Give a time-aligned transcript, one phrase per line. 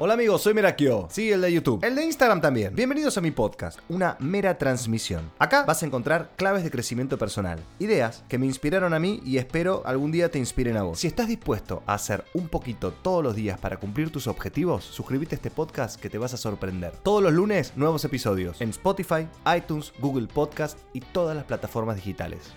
[0.00, 1.08] Hola amigos, soy Merakio.
[1.10, 1.84] Sí, el de YouTube.
[1.84, 2.72] El de Instagram también.
[2.72, 5.28] Bienvenidos a mi podcast, una mera transmisión.
[5.40, 9.38] Acá vas a encontrar claves de crecimiento personal, ideas que me inspiraron a mí y
[9.38, 11.00] espero algún día te inspiren a vos.
[11.00, 15.34] Si estás dispuesto a hacer un poquito todos los días para cumplir tus objetivos, suscríbete
[15.34, 16.92] a este podcast que te vas a sorprender.
[17.02, 22.52] Todos los lunes, nuevos episodios en Spotify, iTunes, Google Podcast y todas las plataformas digitales.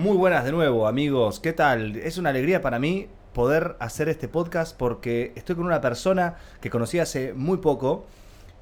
[0.00, 1.40] Muy buenas de nuevo, amigos.
[1.40, 1.96] ¿Qué tal?
[1.96, 6.70] Es una alegría para mí poder hacer este podcast porque estoy con una persona que
[6.70, 8.06] conocí hace muy poco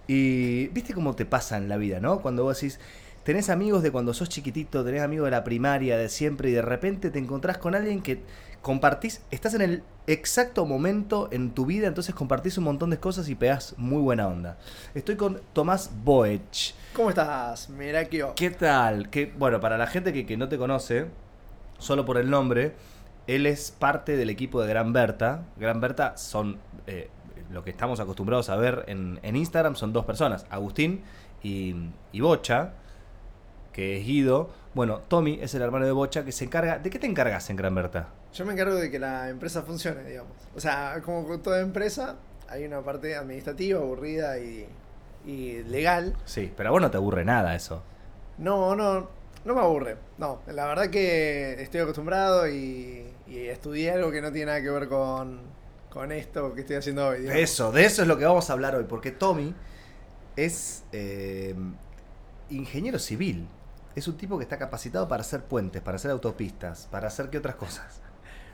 [0.08, 2.22] y viste cómo te pasa en la vida, ¿no?
[2.22, 2.80] Cuando vos decís,
[3.22, 6.62] tenés amigos de cuando sos chiquitito, tenés amigos de la primaria, de siempre y de
[6.62, 8.20] repente te encontrás con alguien que
[8.60, 13.28] compartís, estás en el exacto momento en tu vida, entonces compartís un montón de cosas
[13.28, 14.58] y pegás muy buena onda.
[14.92, 16.74] Estoy con Tomás Boech.
[16.94, 18.32] ¿Cómo estás, Merakio?
[18.34, 19.08] ¿Qué tal?
[19.08, 21.06] Que, bueno, para la gente que, que no te conoce,
[21.78, 22.74] solo por el nombre,
[23.26, 25.42] él es parte del equipo de Gran Berta.
[25.56, 27.08] Gran Berta son eh,
[27.50, 31.02] lo que estamos acostumbrados a ver en, en Instagram, son dos personas, Agustín
[31.42, 31.74] y,
[32.12, 32.72] y, Bocha,
[33.72, 34.50] que es Guido.
[34.74, 36.78] Bueno, Tommy es el hermano de Bocha que se encarga...
[36.78, 38.08] ¿De qué te encargas en Gran Berta?
[38.32, 40.32] Yo me encargo de que la empresa funcione, digamos.
[40.54, 42.16] O sea, como con toda empresa,
[42.48, 44.66] hay una parte administrativa, aburrida y,
[45.26, 46.16] y legal.
[46.24, 47.82] Sí, pero a vos no te aburre nada eso.
[48.36, 49.08] No, no,
[49.44, 49.96] no me aburre.
[50.18, 54.88] No, la verdad que estoy acostumbrado y, estudié algo que no tiene nada que ver
[54.88, 55.40] con,
[55.90, 57.20] con esto que estoy haciendo hoy.
[57.20, 57.42] digamos.
[57.42, 59.54] Eso, de eso es lo que vamos a hablar hoy, porque Tommy
[60.36, 61.54] es eh,
[62.50, 63.48] ingeniero civil.
[63.94, 67.38] Es un tipo que está capacitado para hacer puentes, para hacer autopistas, para hacer qué
[67.38, 68.00] otras cosas.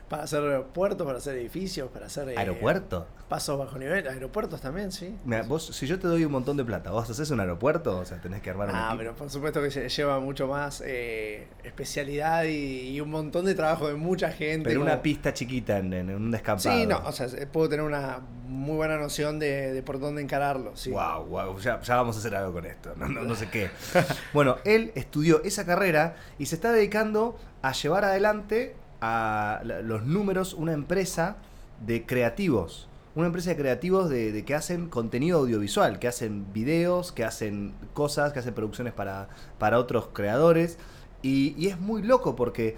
[0.09, 2.29] Para hacer puertos, para hacer edificios, para hacer...
[2.29, 3.07] eh, ¿Aeropuerto?
[3.27, 5.17] pasos bajo nivel, aeropuertos también, sí.
[5.25, 7.97] Mira, vos, si yo te doy un montón de plata, ¿vos haces un aeropuerto?
[7.97, 8.97] O sea, tenés que armar un Ah, equipo.
[8.99, 13.55] pero por supuesto que lle- lleva mucho más eh, especialidad y, y un montón de
[13.55, 14.69] trabajo de mucha gente.
[14.69, 16.77] Pero como- una pista chiquita en, en un descampado.
[16.77, 20.77] Sí, no, o sea, puedo tener una muy buena noción de, de por dónde encararlo.
[20.77, 20.91] Sí.
[20.91, 23.71] Wow, wow, ya, ya vamos a hacer algo con esto, no, no, no sé qué.
[24.33, 28.75] Bueno, él estudió esa carrera y se está dedicando a llevar adelante
[29.07, 31.37] a los números una empresa
[31.85, 32.89] de creativos.
[33.13, 37.75] Una empresa de creativos de, de que hacen contenido audiovisual, que hacen videos, que hacen
[37.93, 39.29] cosas, que hacen producciones para,
[39.59, 40.79] para otros creadores.
[41.21, 42.75] Y, y es muy loco porque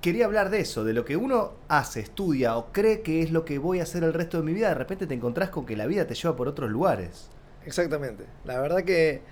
[0.00, 3.44] quería hablar de eso, de lo que uno hace, estudia o cree que es lo
[3.44, 4.70] que voy a hacer el resto de mi vida.
[4.70, 7.30] De repente te encontrás con que la vida te lleva por otros lugares.
[7.64, 8.24] Exactamente.
[8.44, 9.22] La verdad que.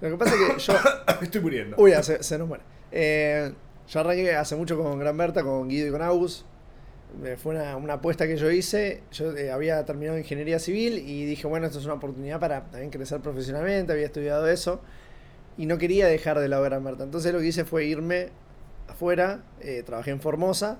[0.00, 0.74] Lo que pasa es que yo.
[1.20, 1.76] Estoy muriendo.
[1.78, 2.62] Uy, se nos muere.
[2.92, 3.52] Eh,
[3.88, 6.44] yo arranqué hace mucho con Gran Berta, con Guido y con Agus.
[7.24, 9.02] Eh, Fue una, una apuesta que yo hice.
[9.12, 12.90] Yo eh, había terminado ingeniería civil y dije, bueno, esto es una oportunidad para también
[12.90, 13.92] crecer profesionalmente.
[13.92, 14.80] Había estudiado eso
[15.56, 17.04] y no quería dejar de lado Gran Berta.
[17.04, 18.28] Entonces lo que hice fue irme
[18.88, 19.42] afuera.
[19.60, 20.78] eh, trabajé en Formosa.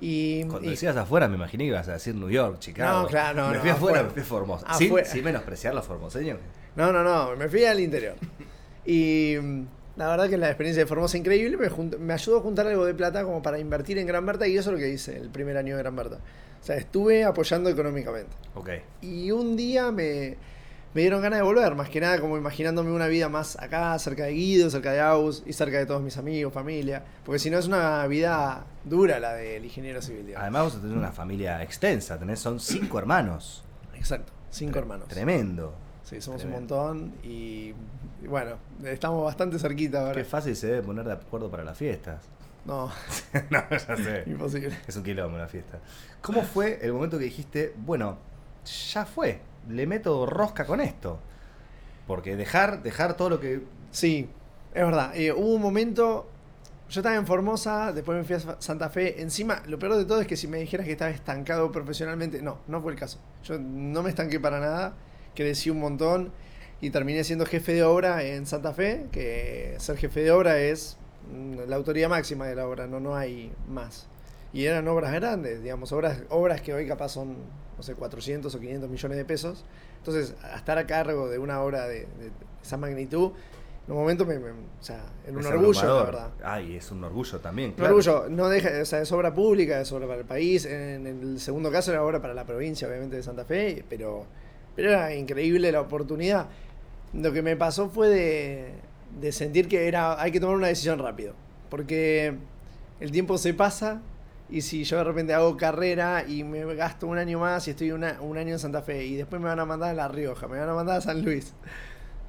[0.00, 3.02] Y, Cuando y- decías afuera, me imaginé que ibas a decir New York, Chicago.
[3.02, 4.02] No, claro, no, Me no, fui afuera, afuera.
[4.04, 4.74] me fui a Formosa.
[4.74, 5.08] Sin, Afuera.
[5.08, 6.38] sin menospreciar los formoseños.
[6.76, 8.14] No, no, no, me fui al interior.
[8.90, 9.36] Y
[9.98, 12.94] la verdad que la experiencia de Formosa increíble me, me ayudó a juntar algo de
[12.94, 15.56] plata como para invertir en Gran Berta y eso es lo que hice el primer
[15.56, 16.18] año de Gran Berta.
[16.60, 18.30] O sea, estuve apoyando económicamente.
[18.54, 18.70] Ok.
[19.02, 20.36] Y un día me,
[20.94, 24.26] me dieron ganas de volver, más que nada como imaginándome una vida más acá, cerca
[24.26, 27.02] de Guido, cerca de Aus y cerca de todos mis amigos, familia.
[27.24, 30.26] Porque si no es una vida dura la del ingeniero civil.
[30.26, 30.42] digamos.
[30.42, 33.64] Además, vos tenés una familia extensa, tenés, son cinco hermanos.
[33.96, 35.08] Exacto, cinco hermanos.
[35.08, 35.74] Tremendo.
[36.08, 36.76] Sí, somos Tremendo.
[36.82, 37.74] un montón y,
[38.22, 38.52] y bueno,
[38.84, 40.14] estamos bastante cerquita ahora.
[40.14, 42.22] Qué fácil se debe poner de acuerdo para las fiestas.
[42.64, 42.90] No,
[43.50, 44.24] no, ya sé.
[44.26, 44.76] imposible.
[44.86, 45.78] Es un quilombo una fiesta.
[46.22, 48.18] ¿Cómo fue el momento que dijiste, bueno,
[48.92, 51.18] ya fue, le meto rosca con esto?
[52.06, 53.62] Porque dejar, dejar todo lo que.
[53.90, 54.28] Sí,
[54.74, 55.14] es verdad.
[55.14, 56.26] Eh, hubo un momento,
[56.88, 59.20] yo estaba en Formosa, después me fui a Sa- Santa Fe.
[59.20, 62.58] Encima, lo peor de todo es que si me dijeras que estaba estancado profesionalmente, no,
[62.66, 63.18] no fue el caso.
[63.44, 64.94] Yo no me estanqué para nada,
[65.38, 66.32] crecí un montón
[66.80, 70.96] y terminé siendo jefe de obra en Santa Fe, que ser jefe de obra es
[71.68, 74.08] la autoridad máxima de la obra, no, no hay más.
[74.52, 77.36] Y eran obras grandes, digamos, obras, obras que hoy capaz son,
[77.76, 79.64] no sé, 400 o 500 millones de pesos.
[79.98, 82.32] Entonces, a estar a cargo de una obra de, de
[82.64, 83.30] esa magnitud,
[83.86, 86.06] en un momento me, me- o sea, en un es orgullo, la abrumador.
[86.06, 86.30] verdad.
[86.42, 87.70] Ay, es un orgullo también.
[87.70, 87.94] Un claro.
[87.94, 90.64] orgullo, no deja, o sea, es obra pública, es obra para el país.
[90.64, 94.26] En, el segundo caso era obra para la provincia, obviamente, de Santa Fe, pero,
[94.78, 96.46] pero era increíble la oportunidad.
[97.12, 98.74] Lo que me pasó fue de,
[99.20, 101.34] de sentir que era, hay que tomar una decisión rápido,
[101.68, 102.34] porque
[103.00, 104.00] el tiempo se pasa
[104.48, 107.90] y si yo de repente hago carrera y me gasto un año más y estoy
[107.90, 110.46] una- un año en Santa Fe y después me van a mandar a La Rioja,
[110.46, 111.54] me van a mandar a San Luis,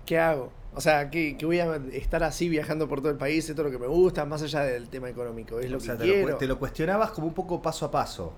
[0.08, 0.52] ¿qué hago?
[0.74, 3.66] O sea, que, que voy a estar así viajando por todo el país, esto es
[3.68, 6.08] lo que me gusta, más allá del tema económico, es lo O sea, que te
[6.08, 6.32] lo, quiero.
[6.34, 8.34] cu- te lo cuestionabas como un poco paso a paso.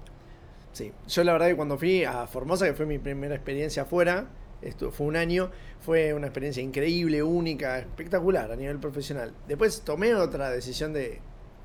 [0.74, 4.28] Sí, yo la verdad que cuando fui a Formosa, que fue mi primera experiencia afuera,
[4.62, 5.52] esto fue un año,
[5.82, 9.34] fue una experiencia increíble, única, espectacular a nivel profesional.
[9.48, 11.20] Después tomé otra decisión de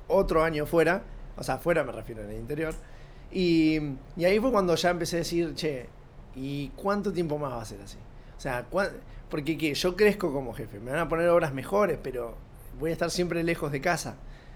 [0.07, 1.03] otro año fuera,
[1.37, 2.73] o sea, afuera me refiero en el interior,
[3.31, 3.79] y,
[4.17, 5.87] ahí fue cuando ya empecé a decir, che,
[6.35, 7.97] ¿y cuánto tiempo más va a ser así?
[8.37, 8.91] O sea, ¿cuán-
[9.29, 9.73] porque ¿qué?
[9.73, 12.35] yo crezco como jefe, me van a poner obras mejores, pero
[12.79, 14.15] voy a estar siempre lejos de casa.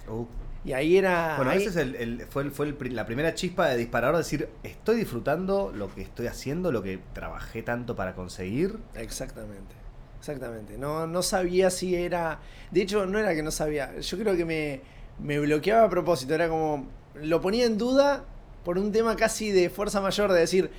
[0.09, 0.25] Uh.
[0.63, 1.36] Y ahí era...
[1.38, 4.18] Bueno, ahí- ese es el, el- fue, el- fue el la primera chispa de disparador,
[4.18, 8.78] decir, estoy disfrutando lo que estoy haciendo, lo que trabajé tanto para conseguir.
[8.96, 9.74] Exactamente,
[10.19, 10.78] exactamente.
[10.78, 12.40] No, no sabía si era.
[12.69, 14.00] De hecho, no era que no sabía.
[14.00, 14.81] Yo creo que me,
[15.19, 16.36] me bloqueaba a propósito.
[16.36, 16.88] Era como.
[17.16, 18.24] Lo ponía en duda
[18.64, 20.69] por un tema casi de fuerza mayor, de decir,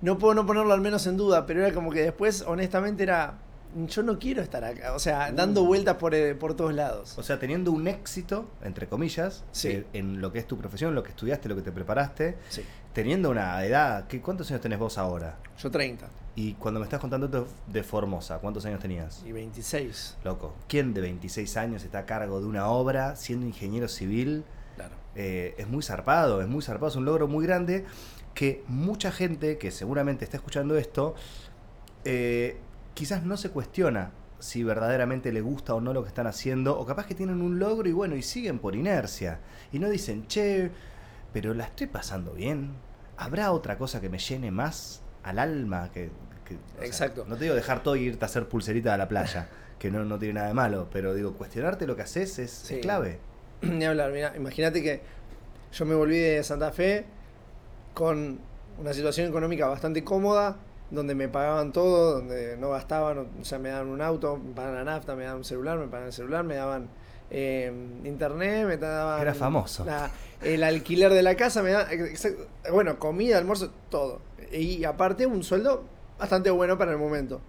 [0.00, 1.46] no puedo no ponerlo al menos en duda.
[1.46, 3.38] Pero era como que después, honestamente, era.
[3.74, 4.94] Yo no quiero estar acá.
[4.94, 5.66] O sea, dando Uh.
[5.66, 7.16] vueltas por, eh, por todos lados.
[7.18, 9.68] O sea, teniendo un éxito, entre comillas, Sí.
[9.68, 12.62] eh, en lo que es tu profesión, lo que estudiaste, lo que te preparaste, Sí.
[12.92, 15.38] teniendo una edad, ¿qué, ¿cuántos años tenés vos ahora?
[15.58, 19.22] Yo 30 Y cuando me estás contando de Formosa, ¿cuántos años tenías?
[19.26, 20.16] y 26.
[20.24, 24.42] Loco, ¿quién de 26 años está a cargo de una obra siendo ingeniero civil?
[24.76, 24.94] Claro.
[25.14, 27.84] Eh, es muy zarpado, es muy zarpado, es un logro muy grande
[28.32, 31.14] que mucha gente que seguramente está escuchando esto,
[32.06, 32.56] eh,
[32.94, 36.84] quizás no se cuestiona si verdaderamente le gusta o no lo que están haciendo, o
[36.84, 39.38] capaz que tienen un logro y bueno, y siguen por inercia,
[39.72, 40.70] y no dicen, che,
[41.32, 42.72] pero la estoy pasando bien,
[43.16, 45.90] ¿habrá otra cosa que me llene más al alma?
[45.92, 46.10] Que,
[46.44, 47.24] que- o sea, Exacto.
[47.28, 49.48] no te digo dejar todo y irte a hacer pulserita a la playa,
[49.78, 52.74] que no, no tiene nada de malo, pero digo, cuestionarte lo que haces es, Sí.
[52.74, 53.20] es clave.
[53.62, 55.02] Ni hablar, mira, imagínate que
[55.72, 57.04] yo me volví de Santa Fe
[57.94, 58.40] con
[58.78, 60.56] una situación económica bastante cómoda,
[60.92, 64.76] donde me pagaban todo, donde no gastaban, o sea, me daban un auto, me pagaban
[64.76, 66.88] la nafta, me daban un celular, me pagaban el celular, me daban
[67.30, 67.72] eh,
[68.04, 69.20] internet, me daban...
[69.20, 69.84] Era famoso.
[69.84, 70.10] la-
[70.42, 71.88] el alquiler de la casa, me daban,
[72.70, 74.20] bueno, comida, almuerzo, todo.
[74.52, 75.84] Y aparte un sueldo
[76.18, 77.40] bastante bueno para el momento.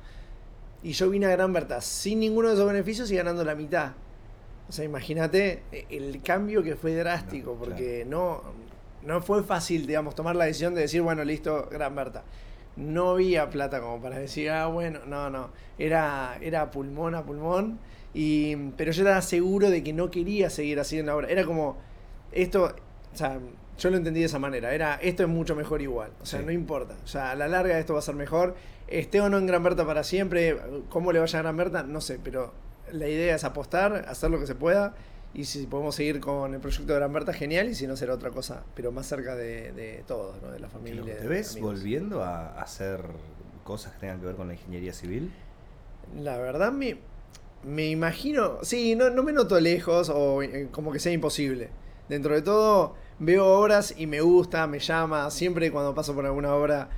[0.82, 3.92] Y yo vine a Gran Berta sin ninguno de esos beneficios y ganando la mitad.
[4.70, 8.42] O sea, imagínate el cambio que fue drástico, No, porque no,
[9.02, 12.24] no fue fácil, digamos, tomar la decisión de decir, bueno, listo, Gran Berta.
[12.76, 15.50] No había plata como para decir, ah, bueno, no, no.
[15.78, 17.80] Era, era pulmón a pulmón.
[18.14, 21.28] Y, pero yo estaba seguro de que no quería seguir haciendo la obra.
[21.30, 21.78] Era como,
[22.32, 22.74] esto,
[23.14, 23.40] o sea,
[23.78, 24.74] yo lo entendí de esa manera.
[24.74, 26.12] Era, esto es mucho mejor igual.
[26.22, 26.46] O sea, Sí.
[26.46, 26.96] no importa.
[27.04, 28.56] O sea, a la larga esto va a ser mejor.
[28.88, 30.58] Esté o no en Gran Berta para siempre,
[30.90, 32.54] cómo le vaya a Gran Berta, no sé, pero
[32.92, 34.94] la idea es apostar, hacer lo que se pueda.
[35.34, 37.68] Y si podemos seguir con el proyecto de Gran Berta, genial.
[37.70, 40.52] Y si no, será otra cosa, pero más cerca de, de todos, ¿no?
[40.52, 41.04] De la familia.
[41.04, 41.74] ¿Te ves amigos.
[41.74, 43.02] volviendo a hacer
[43.64, 45.32] cosas que tengan que ver con la ingeniería civil?
[46.22, 46.98] La verdad me,
[47.64, 51.70] me imagino, sí, no, no me noto lejos o eh, como que sea imposible.
[52.10, 56.54] Dentro de todo veo obras y me gusta, me llama, siempre cuando paso por alguna
[56.54, 56.90] obra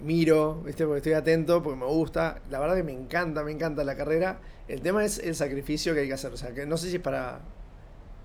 [0.00, 0.84] miro, ¿viste?
[0.84, 2.40] porque estoy atento, porque me gusta.
[2.50, 4.40] La verdad que me encanta, me encanta la carrera.
[4.68, 6.96] El tema es el sacrificio que hay que hacer, o sea, que no sé si
[6.96, 7.40] es para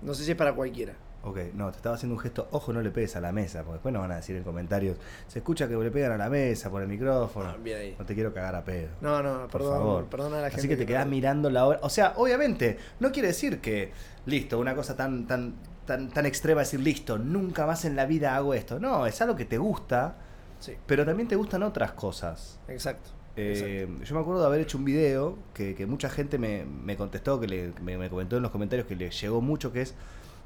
[0.02, 0.94] no sé si es para cualquiera.
[1.24, 3.74] Ok, no, te estaba haciendo un gesto, ojo, no le pegues a la mesa, porque
[3.74, 4.96] después nos van a decir en comentarios,
[5.26, 7.50] se escucha que le pegan a la mesa por el micrófono.
[7.50, 7.96] Ah, bien ahí.
[7.98, 8.88] No te quiero cagar a pedo.
[9.00, 10.04] No, no, Por perdón, favor.
[10.06, 10.60] perdona a la gente.
[10.60, 11.80] Así que te quedás no- mirando la obra.
[11.82, 13.92] O sea, obviamente, no quiere decir que,
[14.26, 15.54] listo, una cosa tan, tan,
[15.86, 18.78] tan, tan extrema, decir, listo, nunca más en la vida hago esto.
[18.78, 20.16] No, es algo que te gusta,
[20.60, 22.60] Sí, pero también te gustan otras cosas.
[22.68, 23.10] exacto.
[23.40, 26.96] Eh, yo me acuerdo de haber hecho un video que, que mucha gente me, me
[26.96, 29.94] contestó, que le- me, me comentó en los comentarios que le llegó mucho, que es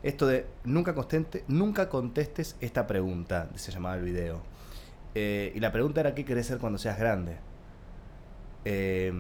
[0.03, 4.41] esto de nunca, conteste, nunca contestes esta pregunta, se llamaba el video.
[5.15, 7.37] Eh, y la pregunta era qué querés ser cuando seas grande.
[8.65, 9.13] Eh,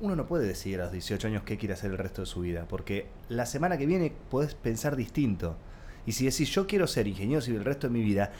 [0.00, 2.40] uno no puede decidir a los 18 años qué quiere hacer el resto de su
[2.40, 5.56] vida, porque la semana que viene podés pensar distinto.
[6.04, 8.32] Y si decís yo quiero ser ingeniero civil el resto de mi vida,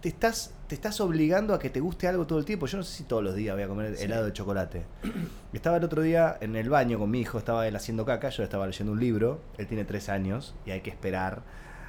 [0.00, 2.66] te estás, te estás obligando a que te guste algo todo el tiempo.
[2.66, 4.04] Yo no sé si todos los días voy a comer Sí.
[4.04, 4.82] helado de chocolate.
[5.52, 8.42] Estaba el otro día en el baño con mi hijo, estaba él haciendo caca, yo
[8.42, 11.42] estaba leyendo un libro, él tiene tres años y hay que esperar,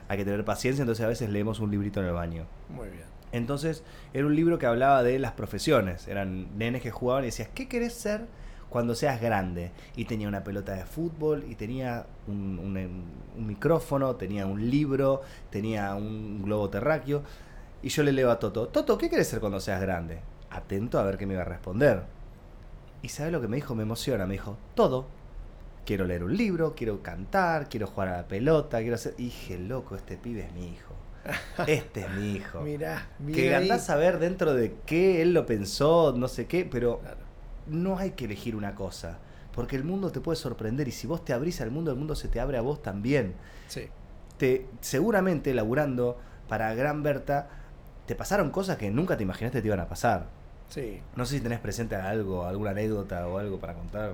[0.10, 2.46] hay que tener paciencia, entonces a veces leemos un librito en el baño.
[2.70, 3.04] Muy bien.
[3.32, 3.84] Entonces
[4.14, 7.68] era un libro que hablaba de las profesiones, eran nenes que jugaban y decías, ¿qué
[7.68, 8.26] querés ser
[8.70, 9.72] cuando seas grande?
[9.96, 13.04] Y tenía una pelota de fútbol y tenía un, un-
[13.38, 17.24] un micrófono, tenía un libro, tenía un globo terráqueo.
[17.82, 20.20] Y yo le leo a Toto, Toto, ¿qué querés ser cuando seas grande?
[20.50, 22.04] Atento a ver qué me iba a responder.
[23.02, 23.76] Y ¿sabe lo que me dijo?
[23.76, 25.06] Me emociona, me dijo, todo.
[25.86, 29.14] Quiero leer un libro, quiero cantar, quiero jugar a la pelota, quiero hacer...
[29.18, 30.94] Y dije, loco, este pibe es mi hijo.
[31.68, 32.60] Este es mi hijo.
[32.64, 33.64] Mirá, Que mirá ahí.
[33.70, 37.27] andás a ver dentro de qué él lo pensó, no sé qué, pero Claro.
[37.70, 39.20] No hay que elegir una cosa.
[39.54, 42.16] Porque el mundo te puede sorprender y si vos te abrís al mundo, el mundo
[42.16, 43.34] se te abre a vos también.
[43.68, 43.88] Sí.
[44.38, 47.50] Te, seguramente laburando para Gran Berta,
[48.06, 50.28] te pasaron cosas que nunca te imaginaste te iban a pasar.
[50.70, 51.02] Sí.
[51.16, 54.14] No sé si tenés presente algo, alguna anécdota o algo para contar.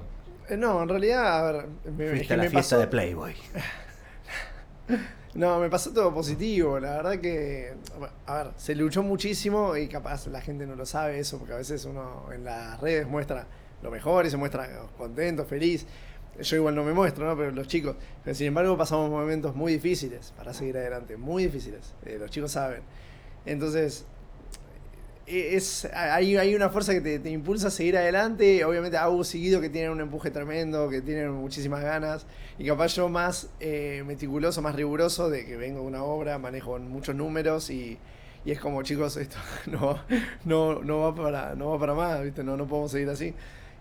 [0.49, 3.33] Eh, no, en realidad, a ver, me, Fuiste a la me fiesta pasó- de Playboy.
[5.35, 6.79] No, me pasó todo positivo.
[6.79, 7.73] La verdad que,
[8.27, 11.57] a ver, se luchó muchísimo y capaz la gente no lo sabe eso, porque a
[11.57, 13.47] veces uno en las redes muestra
[13.81, 15.87] lo mejor y se muestra contento, feliz.
[16.39, 17.35] Yo igual no me muestro, ¿no?
[17.35, 17.95] Pero los chicos,
[18.31, 21.93] sin embargo pasamos momentos muy difíciles para seguir adelante, muy difíciles.
[22.05, 22.81] Eh, los chicos saben.
[23.45, 24.05] Entonces,
[25.25, 28.63] es, hay, hay una fuerza que te, te impulsa a seguir adelante.
[28.65, 32.25] Obviamente, Agus seguido que tienen un empuje tremendo, que tienen muchísimas ganas.
[32.57, 36.77] Y capaz yo más eh, meticuloso, más riguroso, de que vengo de una obra, manejo
[36.79, 37.97] muchos números y,
[38.45, 39.37] y es como, chicos, esto
[39.67, 39.99] no,
[40.45, 42.43] no, no, va, para, no va para más, ¿viste?
[42.43, 43.33] No, no podemos seguir así.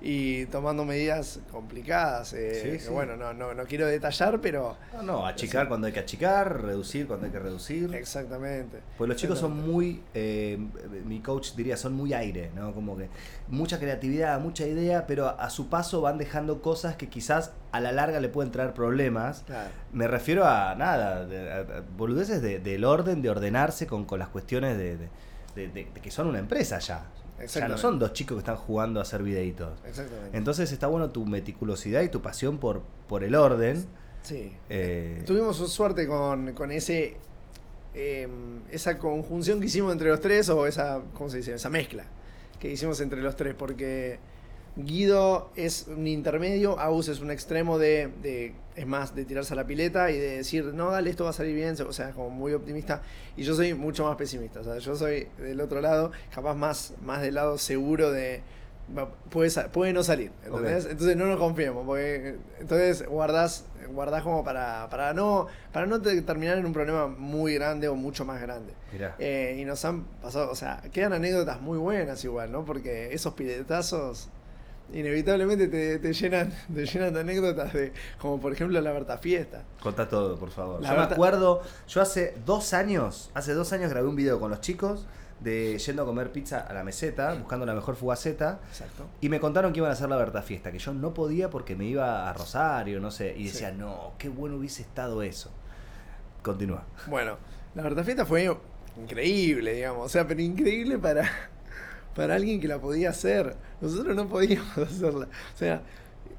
[0.04, 2.32] Y tomando medidas complicadas.
[2.32, 2.88] eh, Sí.
[2.88, 7.06] Bueno, no, no, no quiero detallar, pero No, no, achicar cuando hay que achicar, reducir
[7.06, 7.94] cuando hay que reducir.
[7.94, 8.78] exactamente.
[8.98, 10.58] Pues los chicos son muy, eh,
[11.06, 12.74] mi coach diría, son muy aire, ¿no?
[12.74, 13.08] Como que
[13.46, 17.78] mucha creatividad, mucha idea, pero a, a su paso van dejando cosas que quizás a
[17.80, 19.44] la larga le pueden traer problemas.
[19.46, 19.70] Claro.
[19.92, 24.18] Me refiero a nada, de- a- a boludeces de- del orden, de ordenarse con, con
[24.18, 27.06] las cuestiones de- de- de que son una empresa ya.
[27.36, 27.82] Ya no Exactamente.
[27.82, 29.70] son dos chicos que están jugando a hacer videitos.
[29.86, 30.36] Exactamente.
[30.36, 33.84] Entonces está bueno tu meticulosidad y tu pasión por, por el orden.
[34.22, 34.52] sí.
[34.70, 37.16] Eh, Tuvimos suerte con, con ese
[37.94, 38.28] eh,
[38.70, 41.54] esa conjunción que hicimos entre los tres, o esa, ¿cómo se dice?
[41.54, 42.04] Esa mezcla
[42.60, 44.18] que hicimos entre los tres, porque
[44.76, 49.56] Guido es un intermedio, Agus es un extremo de, de- es más, de tirarse a
[49.56, 52.30] la pileta y de decir, no, dale, esto va a salir bien, o sea, como
[52.30, 53.02] muy optimista,
[53.36, 56.94] y yo soy mucho más pesimista, o sea, yo soy del otro lado, capaz más,
[57.04, 58.40] más del lado seguro de,
[59.30, 60.86] puede, puede no salir, ¿entendés?
[60.86, 66.22] Entonces no nos confiemos, porque entonces guardás, guardás como para, para no, para no te-
[66.22, 68.72] terminar en un problema muy grande o mucho más grande.
[69.18, 72.64] Eh, y nos han pasado, o sea, quedan anécdotas muy buenas igual, ¿no?
[72.64, 74.30] Porque esos piletazos
[74.92, 79.62] inevitablemente te, te llenan, te llenan de anécdotas de, como por ejemplo la Berta Fiesta.
[79.82, 80.80] Contá todo, por favor.
[80.82, 84.50] La yo me acuerdo, yo hace dos años, hace dos años grabé un video con
[84.50, 85.06] los chicos
[85.40, 89.06] de yendo a comer pizza a la meseta, buscando la mejor fugaceta, Exacto.
[89.20, 91.74] y me contaron que iban a hacer la Berta Fiesta, que yo no podía porque
[91.74, 93.76] me iba a Rosario, no sé, y decía, Sí.
[93.76, 95.50] no, qué bueno hubiese estado eso.
[96.42, 96.84] Continúa.
[97.08, 97.38] Bueno,
[97.74, 98.56] la Berta Fiesta fue
[98.96, 101.28] increíble, digamos, o sea, pero increíble para,
[102.14, 103.56] para alguien que la podía hacer.
[103.80, 105.26] Nosotros no podíamos hacerla.
[105.54, 105.82] O sea,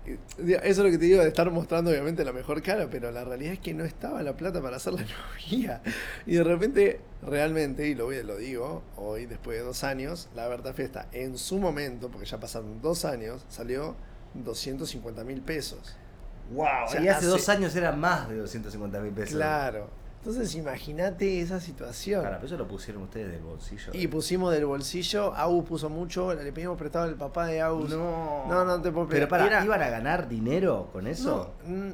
[0.05, 3.23] eso es lo que te digo de estar mostrando obviamente la mejor cara, pero la
[3.23, 5.81] realidad es que no estaba la plata para hacerla, no había.
[6.25, 10.47] Y de repente, realmente, y lo, voy- lo digo hoy, después de dos años, la
[10.47, 13.95] Berta Fiesta en su momento, porque ya pasaron dos años, salió
[14.33, 15.95] 250 mil pesos.
[16.51, 19.35] Wow, O sea, y hace, hace- dos años era más de 250 mil pesos.
[19.35, 19.89] Claro.
[20.25, 22.21] Entonces imagínate esa situación.
[22.21, 23.91] Claro, pero eso lo pusieron ustedes del bolsillo.
[23.91, 27.89] Y pusimos del bolsillo, Agus puso mucho, le pedimos prestado al papá de Agus.
[27.89, 28.45] No.
[28.47, 31.53] No, no te puedo Pero para, Era- ¿iban a ganar dinero con eso?
[31.67, 31.91] No, mm,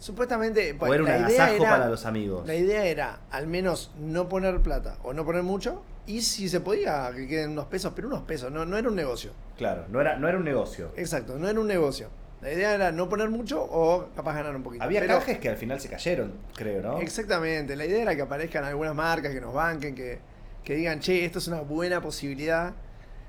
[0.00, 2.44] supuestamente ¿O era un agasajo era- para los amigos?
[2.48, 6.58] La idea era al menos no poner plata o no poner mucho y si se
[6.60, 9.30] podía que queden unos pesos, pero unos pesos, no, no era un negocio.
[9.56, 10.90] Claro, no era, no era un negocio.
[10.96, 12.08] Exacto, no era un negocio.
[12.42, 14.84] La idea era no poner mucho o capaz ganar un poquito.
[14.84, 16.98] Había Pero- canjes que al final se cayeron, creo, ¿no?
[17.00, 20.18] Exactamente, la idea era que aparezcan algunas marcas que nos banquen, que,
[20.62, 22.74] que digan, che, esto es una buena posibilidad.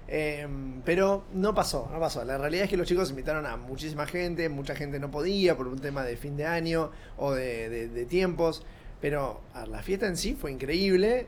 [0.10, 2.24] Em, pero no pasó, no pasó.
[2.24, 5.68] La realidad es que los chicos invitaron a muchísima gente, mucha gente no podía por
[5.68, 8.66] un tema de fin de año o de, de- de tiempos.
[9.02, 11.28] Pero a la fiesta en sí fue increíble.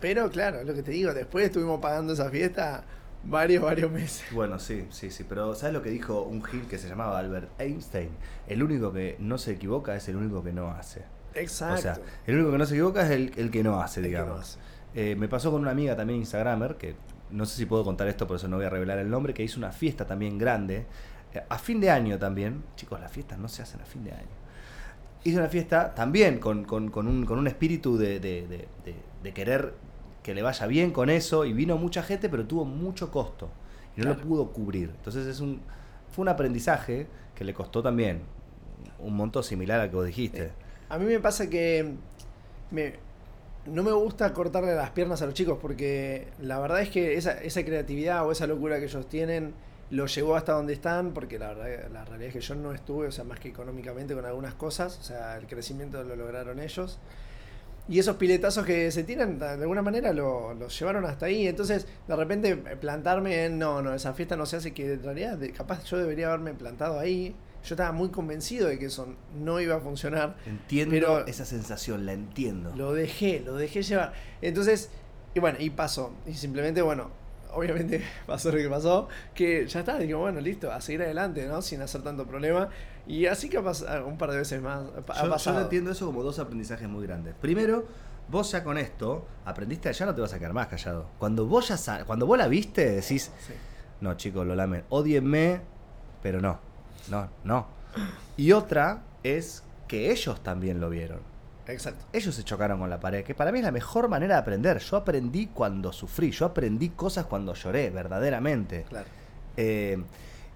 [0.00, 2.84] Pero claro, lo que te digo, después estuvimos pagando esa fiesta
[3.24, 4.24] varios, varios meses.
[4.32, 5.24] Bueno, sí, sí, sí.
[5.28, 8.10] Pero ¿sabes lo que dijo un Gil que se llamaba Albert Einstein?
[8.46, 11.04] El único que no se equivoca es el único que no hace.
[11.34, 11.74] Exacto.
[11.74, 14.34] O sea, el único que no se equivoca es el, el que no hace, digamos.
[14.34, 14.58] no hace.
[14.94, 16.96] Eh, me pasó con una amiga también Instagramer, que
[17.30, 19.42] no sé si puedo contar esto, por eso no voy a revelar el nombre, que
[19.44, 20.86] hizo una fiesta también grande,
[21.32, 22.64] eh, a fin de año también.
[22.74, 24.26] Chicos, las fiestas no se hacen a fin de año.
[25.22, 28.68] Hizo una fiesta también con, con- con un, con un espíritu de- de-
[29.22, 29.74] de querer
[30.22, 33.50] que le vaya bien con eso, y vino mucha gente, pero tuvo mucho costo,
[33.96, 34.90] y no lo pudo cubrir.
[34.96, 35.60] Entonces es un,
[36.10, 38.22] fue un aprendizaje que le costó también
[38.98, 40.44] un monto similar al que vos dijiste.
[40.44, 40.50] Eh,
[40.88, 41.94] A mí me pasa que
[42.70, 42.94] me,
[43.66, 47.32] no me gusta cortarle las piernas a los chicos porque la verdad es que esa,
[47.40, 49.54] esa creatividad o esa locura que ellos tienen
[49.90, 53.08] los llevó hasta donde están porque la, verdad, la realidad es que yo no estuve,
[53.08, 56.98] o sea, más que económicamente con algunas cosas, o sea, el crecimiento lo lograron ellos.
[57.90, 61.46] Y esos piletazos que se tiran, de alguna manera lo- los llevaron hasta ahí.
[61.48, 65.02] Entonces, de repente, eh, plantarme en, no, no, esa fiesta no se hace, que en
[65.02, 67.34] realidad, capaz yo debería haberme plantado ahí.
[67.64, 70.36] Yo estaba muy convencido de que eso no iba a funcionar.
[70.46, 72.72] Entiendo Pero- esa sensación, la entiendo.
[72.76, 74.12] Lo dejé, lo dejé llevar.
[74.40, 74.90] Entonces,
[75.34, 76.14] y bueno, y pasó.
[76.26, 77.10] Y simplemente, bueno,
[77.52, 81.60] obviamente pasó lo que pasó, que ya está, digo, bueno, listo, a seguir adelante, ¿no?
[81.60, 82.70] Sin hacer tanto problema.
[83.06, 84.80] Y así que pasado un par de veces más.
[84.80, 85.56] ha Yo, yo pasado.
[85.58, 87.34] lo entiendo eso como dos aprendizajes muy grandes.
[87.40, 87.84] Primero,
[88.28, 91.06] vos ya con esto aprendiste, ya no te vas a quedar más callado.
[91.18, 93.52] Cuando vos ya cuando vos la viste, decís, Sí.
[94.00, 95.60] no chicos, lo lamento, odienme,
[96.22, 96.60] pero no,
[97.10, 97.66] no, no.
[98.36, 101.18] Y otra es que ellos también lo vieron.
[101.66, 102.04] Exacto.
[102.12, 104.78] Ellos se chocaron con la pared, que para mí es la mejor manera de aprender.
[104.78, 108.84] Yo aprendí cuando sufrí, yo aprendí cosas cuando lloré, verdaderamente.
[108.88, 109.06] Claro.
[109.56, 110.02] Eh,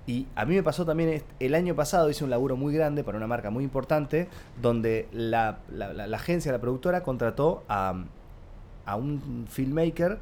[0.06, 3.16] y a mí me pasó también, el año pasado hice un laburo muy grande para
[3.16, 4.28] una marca muy importante,
[4.60, 8.04] donde la- la agencia, la productora, contrató a,
[8.86, 10.18] a un filmmaker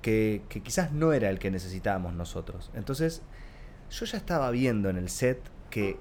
[0.00, 2.70] que, que quizás no era el que necesitábamos nosotros.
[2.74, 3.22] Entonces,
[3.90, 5.38] yo ya estaba viendo en el set
[5.70, 5.98] que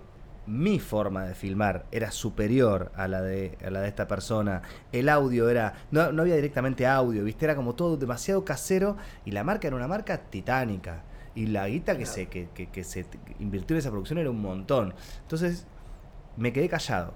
[0.47, 4.63] mi forma de filmar era superior a la de, a la de esta persona.
[4.91, 5.73] El audio era.
[5.91, 7.45] No, no había directamente audio, ¿viste?
[7.45, 8.97] Era como todo demasiado casero.
[9.23, 11.03] Y la marca era una marca titánica.
[11.35, 12.13] Y la guita que, Claro.
[12.15, 13.05] se, que, que- que se
[13.39, 14.93] invirtió en esa producción era un montón.
[15.21, 15.65] Entonces,
[16.37, 17.13] me quedé callado.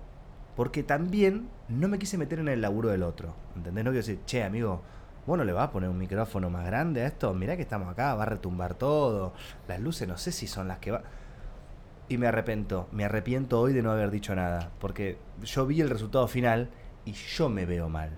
[0.55, 3.35] Porque también no me quise meter en el laburo del otro.
[3.57, 3.83] ¿Entendés?
[3.83, 4.81] No quiero decir, che, amigo,
[5.27, 7.33] vos no le vas a poner un micrófono más grande a esto.
[7.33, 9.33] Mirá que estamos acá, va a retumbar todo.
[9.67, 11.01] Las luces no sé si son las que va.
[12.07, 14.71] Y me arrepiento, me arrepiento hoy de no haber dicho nada.
[14.79, 16.69] Porque yo vi el resultado final
[17.03, 18.11] y yo me veo mal.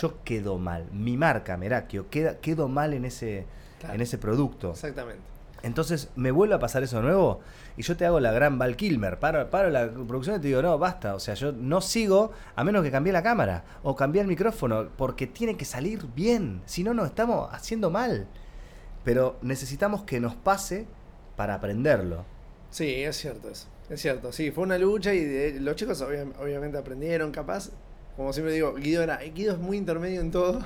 [0.00, 0.86] Yo quedo mal.
[0.92, 3.46] Mi marca, Merakio, queda, quedo mal en ese,
[3.78, 3.94] Claro.
[3.94, 4.70] en ese producto.
[4.70, 5.22] Exactamente.
[5.62, 7.40] Entonces me vuelve a pasar eso de nuevo
[7.76, 9.18] y yo te hago la gran Val Kilmer.
[9.18, 11.14] Paro, paro la producción y te digo, no, basta.
[11.16, 14.88] O sea, yo no sigo a menos que cambie la cámara o cambie el micrófono
[14.96, 16.62] porque tiene que salir bien.
[16.66, 18.26] Si no, nos estamos haciendo mal.
[19.04, 20.86] Pero necesitamos que nos pase
[21.36, 22.24] para aprenderlo.
[22.70, 23.66] Sí, es cierto eso.
[23.88, 27.70] Es cierto, sí, fue una lucha y de- los chicos obvia- obviamente aprendieron, capaz.
[28.16, 30.60] Como siempre digo, Guido, era, Guido es muy intermedio en todo.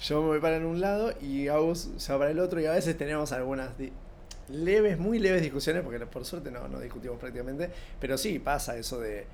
[0.00, 2.66] Yo me voy para en un lado y Agus se va para el otro y
[2.66, 3.70] a veces tenemos algunas
[4.48, 8.98] leves, muy leves discusiones, porque por suerte no, no discutimos prácticamente, pero sí pasa eso
[8.98, 9.24] de,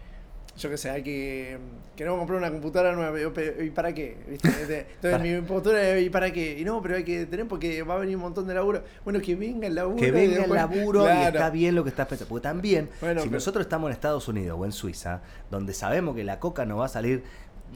[0.58, 1.56] yo qué sé, hay que,
[1.96, 3.18] queremos comprar una computadora nueva,
[3.62, 4.16] ¿y para qué?
[4.28, 4.48] ¿Viste?
[4.60, 6.58] Este, Entonces Para- mi postura ¿y para qué?
[6.58, 8.82] Y no, pero hay que tener porque va a venir un montón de laburo.
[9.04, 9.96] Bueno, que venga el laburo.
[9.96, 12.28] Que venga el laburo y está bien lo que estás pensando.
[12.28, 16.14] Porque también, Bueno, si pero- nosotros estamos en Estados Unidos o en Suiza, donde sabemos
[16.14, 17.22] que la coca nos va a salir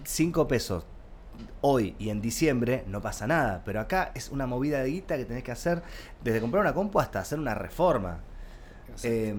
[0.04, 0.84] 5 pesos
[1.60, 3.62] hoy y en diciembre, no pasa nada.
[3.64, 5.82] Pero acá es una movida de guita que tenés que hacer
[6.22, 8.20] desde comprar una compu hasta hacer una reforma.
[9.02, 9.34] Eh,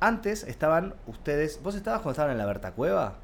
[0.00, 1.60] antes estaban ustedes.
[1.62, 3.14] ¿Vos estabas cuando estaban en la Berta Cueva?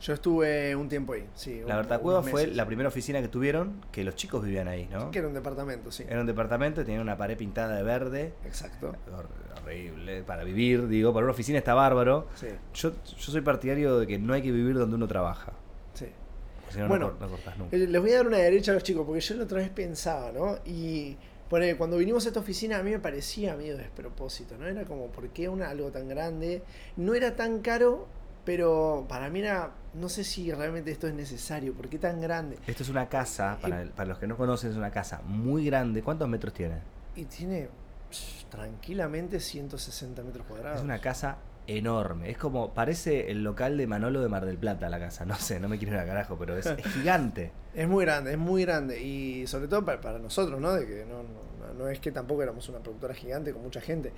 [0.00, 1.60] Yo estuve un tiempo ahí, sí.
[1.66, 5.10] La Berta Cueva fue la primera oficina que tuvieron, que los chicos vivían ahí, ¿no?
[5.10, 6.04] Que era un departamento, sí.
[6.08, 8.32] Era un departamento, tenían una pared pintada de verde.
[8.46, 8.96] Exacto.
[9.14, 9.28] Hor-
[9.62, 12.28] horrible para vivir, digo, para una oficina está bárbaro.
[12.34, 15.52] Sí, Yo, yo soy partidario de que no hay que vivir donde uno trabaja,
[16.70, 17.76] si no, Bueno, no, no cortás nunca.
[17.76, 19.70] Eh, Les voy a dar una derecha a los chicos, porque yo la otra vez
[19.70, 20.58] pensaba, ¿no?
[20.64, 21.16] Y
[21.48, 24.66] ponele, cuando vinimos a esta oficina a mí me parecía medio despropósito, ¿no?
[24.66, 26.62] Era como, ¿por qué una, algo tan grande?
[26.96, 28.06] No era tan caro,
[28.44, 32.56] pero para mí era, no sé si realmente esto es necesario, ¿por qué tan grande?
[32.66, 36.02] Esto es una casa, para, para los que no conocen, es una casa muy grande.
[36.02, 36.76] ¿Cuántos metros tiene?
[37.16, 37.68] Y tiene
[38.10, 40.78] pss, tranquilamente 160 metros cuadrados.
[40.78, 42.30] Es una casa enorme.
[42.30, 45.24] Es como, parece el local de Manolo de Mar del Plata, la casa.
[45.24, 47.52] No sé, no me quiero ir a carajo, pero es, es gigante.
[47.74, 49.02] Es muy grande, es muy grande.
[49.02, 50.72] Y sobre todo para, para nosotros, ¿no?
[50.72, 54.12] De que no, no, no es que tampoco éramos una productora gigante con mucha gente.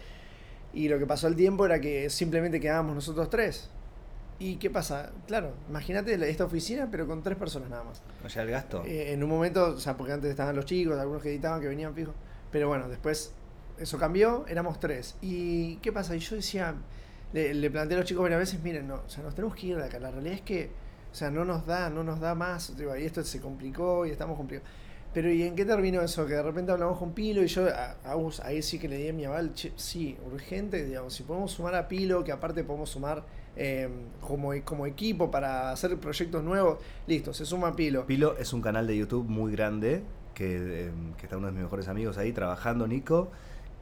[0.74, 3.68] Y lo que pasó al tiempo era que simplemente quedábamos nosotros tres.
[4.38, 5.12] ¿Y qué pasa?
[5.26, 8.02] Claro, imagínate esta oficina, pero con tres personas nada más.
[8.22, 8.82] ¿No ya el gasto?
[8.84, 11.68] Eh, en un momento, o sea, porque antes estaban los chicos, algunos que editaban, que
[11.68, 12.14] venían fijos.
[12.50, 13.32] Pero bueno, después
[13.78, 15.16] eso cambió, éramos tres.
[15.20, 16.16] ¿Y qué pasa?
[16.16, 16.74] Y yo decía,
[17.32, 19.68] le, le planteé a los chicos varias veces, miren, no, o sea, nos tenemos que
[19.68, 19.98] ir de acá.
[19.98, 20.70] La realidad es que,
[21.10, 22.72] o sea, no nos da, no nos da más.
[22.78, 24.70] Y esto se complicó y estamos complicados.
[25.12, 26.26] Pero ¿y en qué terminó eso?
[26.26, 29.08] Que de repente hablamos con Pilo y yo a, a ahí sí que le di
[29.08, 33.22] a mi aval, sí, urgente, digamos, si podemos sumar a Pilo, que aparte podemos sumar
[33.54, 33.90] eh,
[34.22, 38.06] como, como equipo para hacer proyectos nuevos, listo, se suma Pilo.
[38.06, 40.02] Pilo es un canal de YouTube muy grande,
[40.34, 43.30] que, eh, que está uno de mis mejores amigos ahí trabajando, Nico,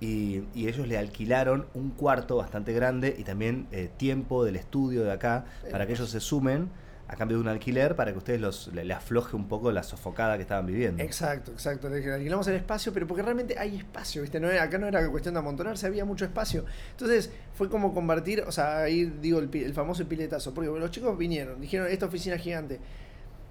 [0.00, 5.04] y, y ellos le alquilaron un cuarto bastante grande y también eh, tiempo del estudio
[5.04, 6.70] de acá para que ellos se sumen
[7.06, 10.36] a cambio de un alquiler para que ustedes los, le, afloje un poco la sofocada
[10.36, 11.02] que estaban viviendo.
[11.02, 11.88] Exacto, exacto.
[11.88, 14.38] Le alquilamos el espacio, pero porque realmente hay espacio, ¿viste?
[14.58, 16.64] Acá no era cuestión de amontonarse, había mucho espacio.
[16.92, 21.18] Entonces fue como convertir, o sea, ahí digo el, el famoso piletazo, porque los chicos
[21.18, 22.78] vinieron, dijeron, esta oficina gigante.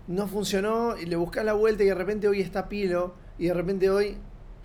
[0.07, 3.53] no funcionó y le buscas la vuelta y de repente hoy está Pilo y de
[3.53, 4.15] repente hoy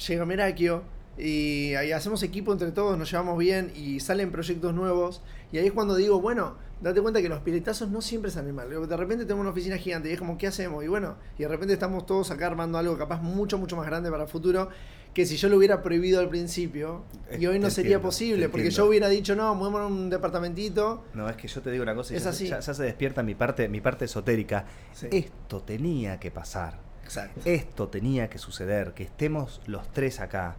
[0.07, 5.23] llega Merakio y ahí hacemos equipo entre todos, nos llevamos bien y salen proyectos nuevos
[5.53, 8.69] y ahí es cuando digo, bueno, date cuenta que los piletazos no siempre salen mal.
[8.69, 10.85] De repente tenemos una oficina gigante y es como, ¿qué hacemos?
[10.85, 14.11] Y bueno, y de repente estamos todos acá armando algo capaz mucho, mucho más grande
[14.11, 14.69] para el futuro
[15.15, 17.05] que si yo lo hubiera prohibido al principio
[17.39, 21.05] y hoy no sería posible, porque yo hubiera dicho, no, muévamos un departamentito.
[21.15, 22.49] No, es que yo te digo una cosa, es ya, así.
[22.49, 24.67] Ya, se despierta mi parte, mi parte esotérica.
[25.11, 26.79] Esto tenía que pasar.
[27.05, 27.41] Exacto.
[27.45, 30.57] Esto tenía que suceder, que estemos los tres acá.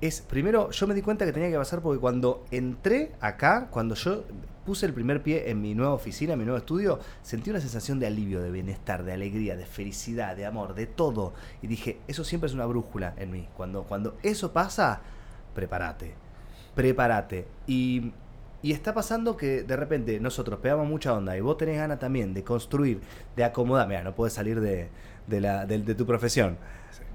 [0.00, 3.94] Es, primero, yo me di cuenta que tenía que pasar porque cuando entré acá, cuando
[3.94, 4.24] yo
[4.64, 7.98] puse el primer pie en mi nueva oficina, en mi nuevo estudio, sentí una sensación
[8.00, 11.34] de alivio, de bienestar, de alegría, de felicidad, de amor, de todo.
[11.62, 13.48] Y dije, eso siempre es una brújula en mí.
[13.56, 15.00] Cuando, cuando eso pasa,
[15.54, 16.14] prepárate.
[16.74, 17.46] Prepárate.
[17.66, 18.12] Y,
[18.62, 22.32] y está pasando que de repente nosotros pegamos mucha onda y vos tenés ganas también
[22.34, 23.00] de construir,
[23.36, 23.86] de acomodar.
[23.86, 24.88] Mira, no puedes salir de,
[25.26, 26.56] de, la, de, tu profesión.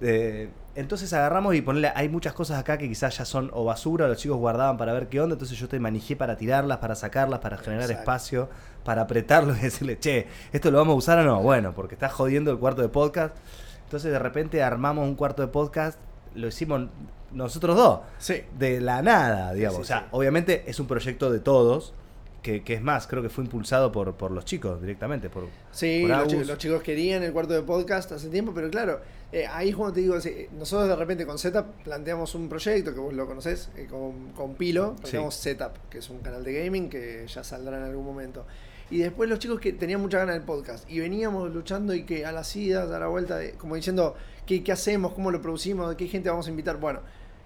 [0.02, 4.08] Eh, entonces agarramos y ponerle, hay muchas cosas acá que quizás ya son o basura,
[4.08, 7.40] los chicos guardaban para ver qué onda, entonces yo te manejé para tirarlas, para sacarlas,
[7.40, 8.50] para generar espacio,
[8.86, 11.42] para apretarlo y decirle, che, ¿esto lo vamos a usar o no?
[11.42, 13.36] Bueno, porque está jodiendo el cuarto de podcast.
[13.84, 16.00] Entonces de repente armamos un cuarto de podcast,
[16.34, 16.88] lo hicimos
[17.34, 18.44] nosotros dos, sí.
[18.58, 19.82] de la nada, digamos.
[19.82, 21.94] o sea, obviamente es un proyecto de todos,
[22.42, 25.30] que, es más, creo que fue impulsado por, por los chicos directamente.
[25.30, 29.72] Por, sí, los, chicos, querían el cuarto de podcast hace tiempo, pero claro, eh, ahí
[29.72, 30.16] como te digo,
[30.58, 34.56] nosotros de repente con Setup planteamos un proyecto que vos lo conocés, eh, con, con,
[34.56, 38.46] Pilo, planteamos Setup, que es un canal de gaming que ya saldrá en algún momento.
[38.92, 42.26] Y después los chicos que tenían mucha ganas del podcast y veníamos luchando y que
[42.26, 44.16] a las idas, a la vuelta, de, como diciendo,
[44.48, 45.14] ¿qué, ¿qué hacemos?
[45.14, 45.90] ¿Cómo lo producimos?
[45.90, 46.78] ¿De qué gente vamos a invitar?
[46.78, 47.02] Bueno,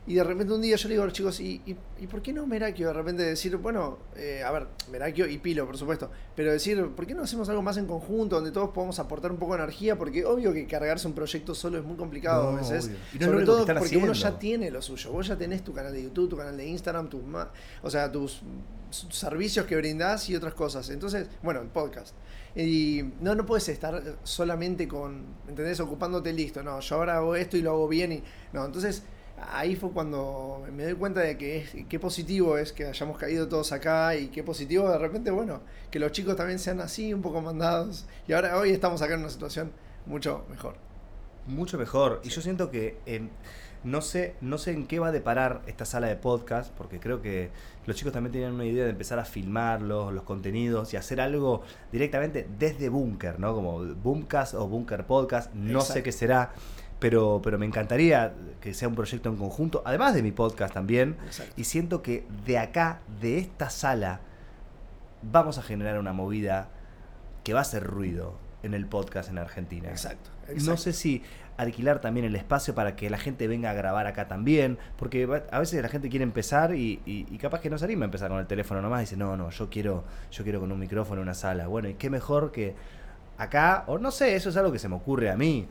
[0.06, 2.34] y de repente un día yo le digo a los chicos, ¿y, y, por qué
[2.34, 2.88] no Merakio?
[2.88, 7.08] De repente decir, bueno, eh, a ver, Merakio y Pilo, por supuesto, pero decir, ¿por
[7.08, 9.98] qué no hacemos algo más en conjunto donde todos podamos aportar un poco de energía?
[9.98, 12.92] Porque obvio que cargarse un proyecto solo es muy complicado a veces.
[13.20, 15.12] sobre todo porque uno ya tiene lo suyo.
[15.12, 17.22] Vos ya tenés tu canal de YouTube, tu canal de Instagram, tus
[17.82, 18.42] o sea, tus
[18.90, 20.90] servicios que brindás y otras cosas.
[20.90, 22.14] Entonces, bueno, el podcast.
[22.56, 25.80] Y no, no puedes estar solamente con, ¿entendés?
[25.80, 26.62] Ocupándote listo.
[26.62, 28.12] No, yo ahora hago esto y lo hago bien.
[28.12, 29.04] Y, no, entonces
[29.38, 33.72] ahí fue cuando me doy cuenta de que qué positivo es que hayamos caído todos
[33.72, 37.42] acá y qué positivo de repente, bueno, que los chicos también sean así, un poco
[37.42, 38.06] mandados.
[38.28, 39.72] Y ahora hoy estamos acá en una situación
[40.06, 40.76] mucho mejor.
[41.48, 42.22] Mucho mejor.
[42.24, 42.98] Y yo siento que
[43.84, 47.22] no, sé, no sé en qué va a deparar esta sala de podcast, porque creo
[47.22, 47.52] que
[47.86, 51.64] los chicos también tenían una idea de empezar a filmarlos, los contenidos y hacer algo
[51.92, 53.54] directamente desde Bunker, ¿no?
[53.54, 56.54] Como Boomcast o Bunker Podcast, no sé qué será
[57.04, 61.18] pero, pero me encantaría que sea un proyecto en conjunto, además de mi podcast también.
[61.58, 64.22] Y siento que de acá, de esta sala,
[65.22, 66.70] vamos a generar una movida
[67.44, 69.90] que va a hacer ruido en el podcast en Argentina.
[69.90, 70.30] Exacto.
[70.64, 71.24] No sé si
[71.58, 75.60] alquilar también el espacio para que la gente venga a grabar acá también, porque a
[75.60, 78.40] veces la gente quiere empezar y, y, capaz que no se anima a empezar con
[78.40, 81.24] el teléfono nomás y dice, no, no, yo quiero, yo quiero con un micrófono en
[81.24, 81.68] una sala.
[81.68, 82.76] Bueno, y qué mejor que
[83.38, 85.68] acá, o no sé, eso es algo que se me ocurre a mí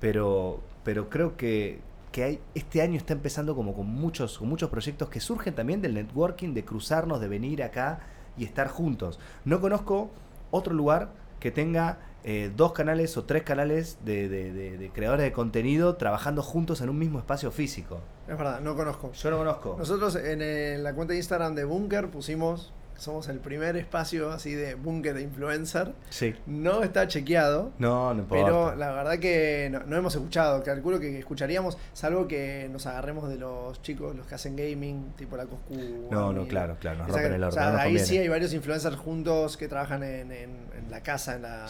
[0.00, 1.80] pero, pero creo que,
[2.12, 5.80] que hay, este año está empezando como con muchos, con muchos proyectos que surgen también
[5.82, 8.00] del networking, de cruzarnos, de venir acá
[8.36, 9.18] y estar juntos.
[9.44, 10.10] No conozco
[10.50, 15.32] otro lugar que tenga eh, dos canales o tres canales de, de, de, creadores de
[15.32, 18.00] contenido trabajando juntos en un mismo espacio físico.
[18.26, 19.12] Es verdad, no conozco.
[19.12, 19.76] Yo no conozco.
[19.78, 24.52] Nosotros en, en la cuenta de Instagram de Bunker pusimos somos el primer espacio así
[24.52, 25.94] de búnker de influencer.
[26.10, 26.34] Sí.
[26.46, 27.72] No está chequeado.
[27.78, 28.44] No, no importa.
[28.44, 30.62] Pero la verdad que no, hemos escuchado.
[30.62, 35.36] Calculo que escucharíamos, salvo que nos agarremos de los chicos, los que hacen gaming, tipo
[35.36, 36.08] la Coscu.
[36.10, 36.98] No, no, claro, claro.
[36.98, 37.48] Nos rompen el orden.
[37.48, 41.66] O sea, ahí sí hay varios influencers juntos que trabajan en, la casa, en la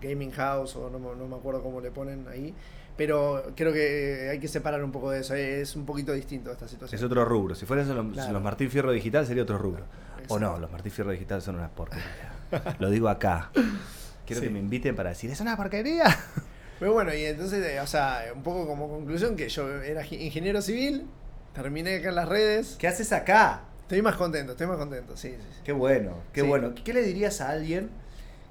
[0.00, 2.54] gaming house, o no, no me acuerdo cómo le ponen ahí
[2.96, 5.34] pero creo que hay que separar un poco de eso.
[5.34, 6.98] Es un poquito distinto esta situación.
[6.98, 7.54] Es otro rubro.
[7.54, 9.84] Si fuera los, los Martín Fierro Digital sería otro rubro.
[10.28, 12.08] O no, los Martín Fierro Digital son unas porquerías.
[12.78, 13.50] Lo digo acá.
[14.26, 16.04] Quiero que me inviten para decir, ¿es una porquería?
[16.78, 20.60] Pero bueno, y entonces, eh, o sea, un poco como conclusión, que yo era ingeniero
[20.62, 21.06] civil,
[21.54, 22.76] terminé acá en las redes.
[22.78, 23.62] ¿Qué haces acá?
[23.82, 25.60] Estoy más contento, estoy más contento, sí, sí.
[25.64, 26.72] Qué bueno, qué bueno.
[26.74, 27.90] ¿Qué le dirías a alguien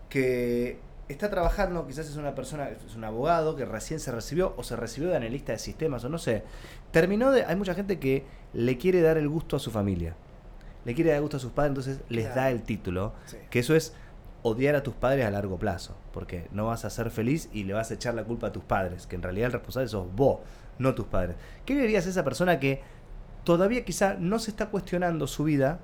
[0.07, 0.79] que
[1.09, 4.75] está trabajando, quizás es una persona, es un abogado que recién se recibió o se
[4.75, 6.43] recibió de analista de sistemas o no sé,
[6.91, 10.15] terminó de, hay mucha gente que le quiere dar el gusto a su familia
[10.85, 13.13] le quiere dar gusto a sus padres, entonces les da el título.
[13.49, 13.93] Que eso es
[14.43, 17.73] odiar a tus padres a largo plazo, porque no vas a ser feliz y le
[17.73, 20.39] vas a echar la culpa a tus padres, que en realidad el responsable sos vos,
[20.79, 21.35] no tus padres.
[21.65, 22.81] ¿Qué le dirías a esa persona que
[23.43, 25.79] todavía quizá no se está cuestionando su vida,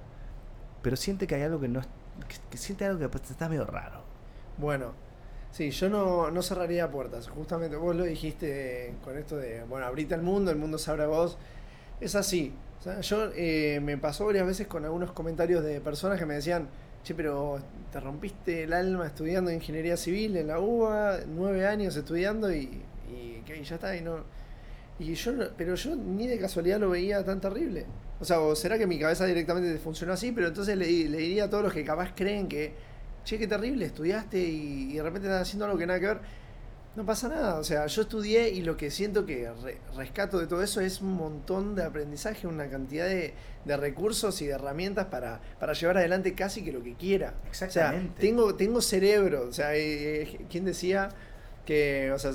[0.82, 1.82] pero siente que hay algo que no
[2.50, 4.02] que, siente algo que está medio raro?
[4.58, 4.94] Bueno,
[5.52, 7.30] Sí, yo no, no cerraría puertas.
[7.30, 11.04] Justamente vos lo dijiste con esto de, bueno, abrite al mundo, el mundo se abre
[11.04, 11.38] a vos.
[12.00, 12.54] Es así.
[13.02, 16.67] Yo eh, me pasó varias veces con algunos comentarios de personas que me decían,
[17.04, 17.60] che, pero
[17.91, 23.43] te rompiste el alma estudiando ingeniería civil en la UBA, nueve años estudiando y, y,
[23.63, 24.23] ya está, y no.
[25.00, 27.86] Y yo pero yo ni de casualidad lo veía tan terrible.
[28.19, 31.50] O sea, o será que mi cabeza directamente funcionó así, pero entonces le, diría a
[31.50, 32.73] todos los que capaz creen que,
[33.23, 36.19] che, qué terrible, estudiaste y de repente estás haciendo algo que nada que ver.
[36.98, 40.48] No pasa nada, o sea, yo estudié y lo que siento que re- rescato de
[40.48, 45.06] todo eso es un montón de aprendizaje, una cantidad de, de recursos y de herramientas
[45.06, 47.36] para, para llevar adelante casi que lo que quiera.
[47.48, 48.08] Exactamente.
[48.10, 51.10] O sea, tengo, tengo cerebro, o sea, eh, eh, ¿quién decía
[51.68, 52.32] que, o sea,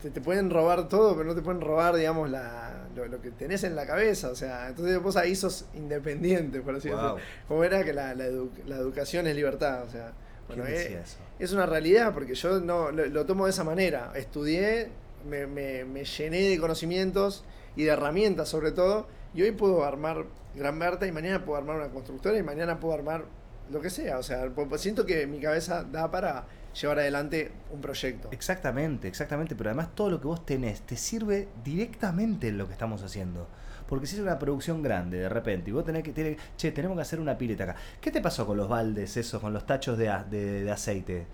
[0.00, 3.32] te, te pueden robar todo, pero no te pueden robar, digamos, la, lo, lo que
[3.32, 6.96] tenés en la cabeza, o sea, entonces vos ahí sos independiente, por así Wow.
[6.96, 7.16] decirlo.
[7.48, 10.14] Como era que la, la, edu- la educación es libertad, o sea, ¿Quién
[10.56, 11.16] bueno, eh, decía eso?
[11.38, 14.12] es una realidad porque yo no lo, lo tomo de esa manera.
[14.14, 14.88] Estudié,
[15.28, 17.44] me, me- me llené de conocimientos
[17.76, 21.76] y de herramientas sobre todo, y hoy puedo armar Gran Berta y mañana puedo armar
[21.76, 23.24] una constructora y mañana puedo armar
[23.70, 24.18] lo que sea.
[24.18, 26.46] O sea, siento que mi cabeza da para
[26.80, 28.28] llevar adelante un proyecto.
[28.32, 32.72] Exactamente, exactamente, pero además todo lo que vos tenés te sirve directamente en lo que
[32.72, 33.46] estamos haciendo.
[33.90, 36.96] Porque si es una producción grande de repente y vos tenés que, tiene- che, tenemos
[36.96, 37.76] que hacer una pileta acá.
[38.00, 41.26] ¿Qué te pasó con los baldes, esos, con los tachos de, de- de aceite?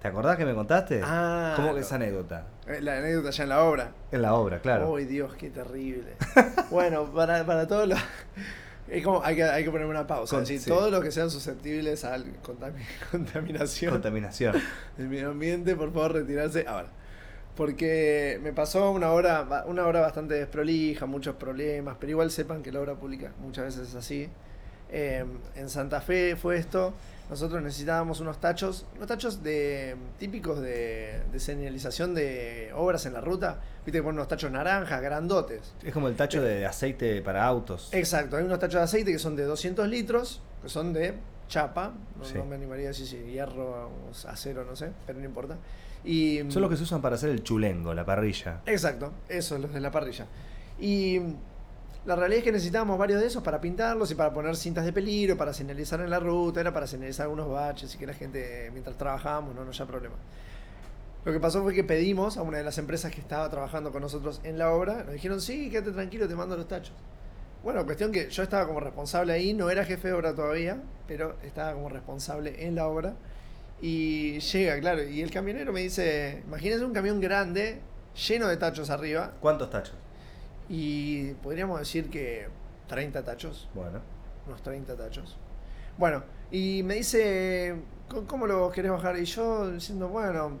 [0.00, 1.00] ¿Te acordás que me contaste?
[1.02, 1.80] Ah, ¿Cómo que no.
[1.80, 2.46] esa anécdota?
[2.68, 3.92] Eh, La anécdota ya en la obra.
[4.12, 4.94] En la obra, claro.
[4.94, 6.12] ¡Ay, Dios, qué terrible!
[6.70, 7.98] bueno, para, para todos los...
[8.88, 10.36] Es como, hay que, hay que poner una pausa.
[10.36, 10.70] Con- es decir, sí.
[10.70, 12.18] todos los que sean susceptibles a
[13.10, 14.54] contaminación Contaminación.
[14.96, 16.88] del medio ambiente, por favor, retirarse ahora.
[17.56, 22.70] Porque me pasó una hora, una hora bastante desprolija, muchos problemas, pero igual sepan que
[22.70, 24.28] la obra pública muchas veces es así.
[24.90, 25.24] Eh,
[25.56, 26.92] en Santa Fe fue esto.
[27.30, 33.20] Nosotros necesitábamos unos tachos, unos tachos de típicos de, de señalización de obras en la
[33.20, 33.58] ruta.
[33.84, 35.72] Viste que ponen unos tachos naranjas, grandotes.
[35.82, 37.88] Es como el tacho de aceite para autos.
[37.92, 41.14] Exacto, hay unos tachos de aceite que son de 200 litros, que son de
[41.48, 42.34] chapa, no, Sí.
[42.34, 45.56] no me animaría a decir si hierro o acero, no sé, pero no importa.
[46.06, 48.62] Y, Son los que se usan para hacer el chulengo, la parrilla.
[48.64, 50.26] Exacto, esos, los de la parrilla.
[50.80, 51.20] Y
[52.06, 54.92] la realidad es que necesitábamos varios de esos para pintarlos y para poner cintas de
[54.92, 58.70] peligro, para señalizar en la ruta, era para señalizar algunos baches y que la gente,
[58.72, 60.14] mientras trabajábamos, no nos haya problema.
[61.24, 64.00] Lo que pasó fue que pedimos a una de las empresas que estaba trabajando con
[64.00, 66.94] nosotros en la obra, nos dijeron, sí, quédate tranquilo, te mando los tachos.
[67.64, 71.34] Bueno, cuestión que yo estaba como responsable ahí, no era jefe de obra todavía, pero
[71.42, 73.16] estaba como responsable en la obra.
[73.82, 77.80] Y llega, claro, y el camionero me dice, imagínense un camión grande,
[78.28, 79.94] lleno de tachos arriba, ¿Cuántos tachos?
[80.68, 82.48] y podríamos decir que
[82.88, 84.00] 30 tachos, Bueno.
[84.46, 85.36] unos 30 tachos.
[85.98, 87.74] Bueno, y me dice,
[88.08, 89.18] "¿Cómo- ¿cómo lo querés bajar?
[89.18, 90.58] Y yo diciendo, bueno,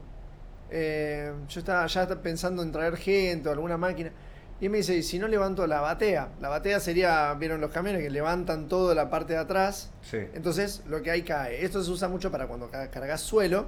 [0.70, 4.10] eh, yo estaba ya pensando en traer gente o alguna máquina.
[4.60, 6.28] Y me dice, ¿y si no levanto la batea?
[6.40, 9.90] La batea sería, vieron los camiones que levantan toda la parte de atrás.
[10.02, 10.18] Sí.
[10.34, 11.62] Entonces, lo que hay cae.
[11.64, 13.66] Esto se usa mucho para cuando ca- cargas suelo,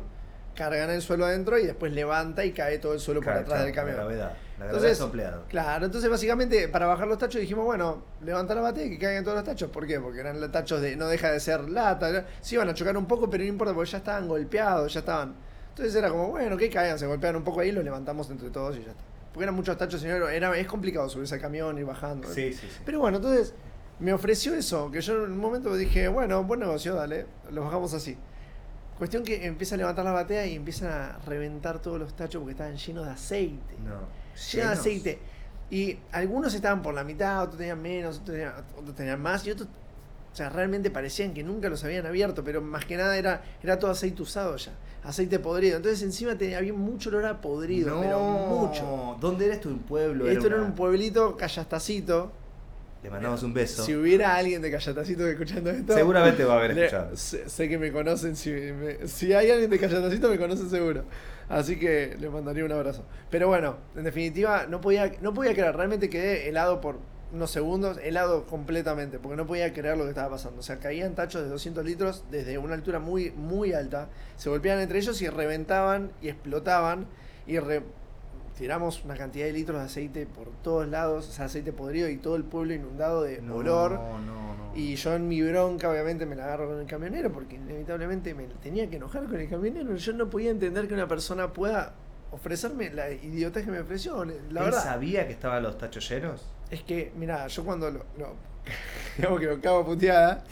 [0.55, 3.65] cargan el suelo adentro y después levanta y cae todo el suelo por Claro, atrás
[3.65, 3.97] del camión.
[3.97, 4.33] La gravedad.
[4.59, 4.99] La gravedad Entonces.
[5.49, 9.23] Claro, entonces básicamente para bajar los tachos dijimos, bueno, levanta la batea y que caigan
[9.25, 9.71] todos los tachos.
[9.71, 10.01] ¿Por qué?
[10.01, 12.25] Porque eran los tachos de, no deja de ser lata.
[12.41, 15.35] Sí iban a chocar un poco, pero no importa porque ya estaban golpeados, ya estaban.
[15.69, 18.75] Entonces era como, bueno, que caigan, se golpean un poco ahí, los levantamos entre todos
[18.79, 19.03] y ya está.
[19.33, 22.29] Porque eran muchos tachos, señor, era, es complicado subirse al camión y bajando.
[22.29, 22.81] Sí, sí, sí.
[22.85, 23.55] Pero bueno, entonces
[24.01, 27.93] me ofreció eso, que yo en un momento dije, bueno, buen negocio, dale, los bajamos
[27.95, 28.17] así.
[28.97, 32.53] Cuestión que empieza a levantar la batea y empiezan a reventar todos los tachos porque
[32.53, 33.91] estaban llenos de aceite No.
[33.91, 34.79] lleno de Llenos.
[34.79, 35.19] aceite.
[35.71, 39.51] Y algunos estaban por la mitad, otros tenían menos, otros tenían, otros tenían más, y
[39.51, 39.69] otros,
[40.33, 43.79] o sea, realmente parecían que nunca los habían abierto, pero más que nada era, era
[43.79, 44.73] todo aceite usado ya,
[45.05, 45.77] aceite podrido.
[45.77, 48.01] Entonces encima tenía, había mucho olor a podrido, no.
[48.01, 49.17] pero mucho.
[49.21, 49.69] ¿Dónde eres tú?
[49.71, 50.29] ¿Un pueblo?
[50.29, 52.33] Esto era una- un pueblito callastacito.
[53.03, 53.85] Le mandamos un beso.
[53.85, 55.95] Si hubiera alguien de Callastacito escuchando esto.
[55.95, 57.17] Seguramente va a haber le- escuchado.
[57.17, 58.35] sé, sé que me conocen.
[58.35, 61.05] Si, me- si hay alguien de Callastacito, me conocen seguro.
[61.49, 63.05] Así que le mandaría un abrazo.
[63.31, 65.77] Pero bueno, en definitiva, no podía, no podía creer.
[65.77, 66.99] Realmente quedé helado por
[67.33, 70.61] unos segundos, helado completamente, porque no podía creer lo que estaba pasando.
[70.61, 74.83] O sea, caían tachos de 200 litros desde una altura muy, muy alta, se golpeaban
[74.83, 77.07] entre ellos y reventaban y explotaban.
[77.47, 77.83] Y re-
[78.57, 82.17] tiramos una cantidad de litros de aceite por todos lados, o sea, aceite podrido y
[82.17, 83.93] todo el pueblo inundado de No, olor.
[83.93, 84.49] No, no.
[84.75, 88.45] Y yo en mi bronca, obviamente, me la agarro con el camionero porque inevitablemente me
[88.63, 89.95] tenía que enojar con el camionero.
[89.97, 91.95] Yo no podía entender que una persona pueda
[92.31, 94.25] ofrecerme la idiotez que me ofreció.
[94.25, 96.47] La ¿Él verdad sabía que estaban los tachos llenos?
[96.71, 98.35] es que, mira, yo cuando lo, lo-
[99.17, 100.45] digamos que lo cago puteada,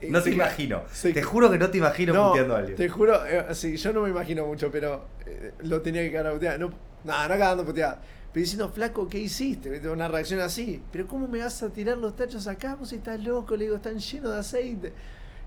[0.00, 0.82] eh, No te ca- imagino.
[1.02, 2.76] Te juro que no te imagino No, puteando a alguien.
[2.76, 6.28] Te juro, eh, sí, yo no me imagino mucho, pero eh, lo tenía que cagar
[6.28, 6.58] a putear.
[6.60, 6.68] No,
[7.04, 8.00] no, no cagando puteada.
[8.32, 9.88] Pero diciendo, flaco, ¿qué hiciste?
[9.88, 10.82] Una reacción así.
[10.92, 12.74] ¿Pero cómo me vas a tirar los tachos acá?
[12.74, 14.92] Vos estás loco, le digo, están llenos de aceite.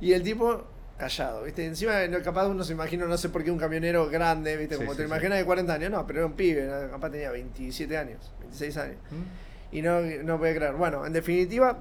[0.01, 0.65] Y el tipo,
[1.01, 1.65] callado, ¿viste?
[1.65, 4.75] Encima, capaz uno se imagina, no sé por qué un camionero grande, ¿viste?
[4.75, 5.07] Como sí, te sí.
[5.07, 6.91] imaginas de 40 años, no, pero era un pibe, ¿no?
[6.91, 8.97] capaz tenía 27 años, 26 años.
[9.09, 9.75] ¿Mm?
[9.75, 10.73] Y no, no podía creer.
[10.73, 11.79] Bueno, en definitiva,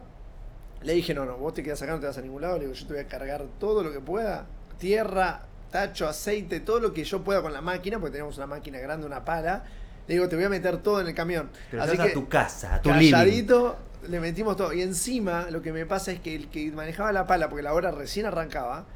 [0.82, 2.54] le dije, no, no, vos te quedas acá, no te vas a ningún lado.
[2.54, 4.46] Le digo, yo te voy a cargar todo lo que pueda.
[4.78, 8.78] Tierra, tacho, aceite, todo lo que yo pueda con la máquina, porque tenemos una máquina
[8.78, 9.64] grande, una pala.
[10.08, 11.50] Le digo, te voy a meter todo en el camión.
[11.70, 13.10] Te lo Así que, a tu casa, a tu living.
[13.10, 13.76] calladito,
[14.08, 14.72] le metimos todo.
[14.72, 17.74] Y encima, lo que me pasa es que el que manejaba la pala, porque la
[17.74, 18.86] hora recién arrancaba,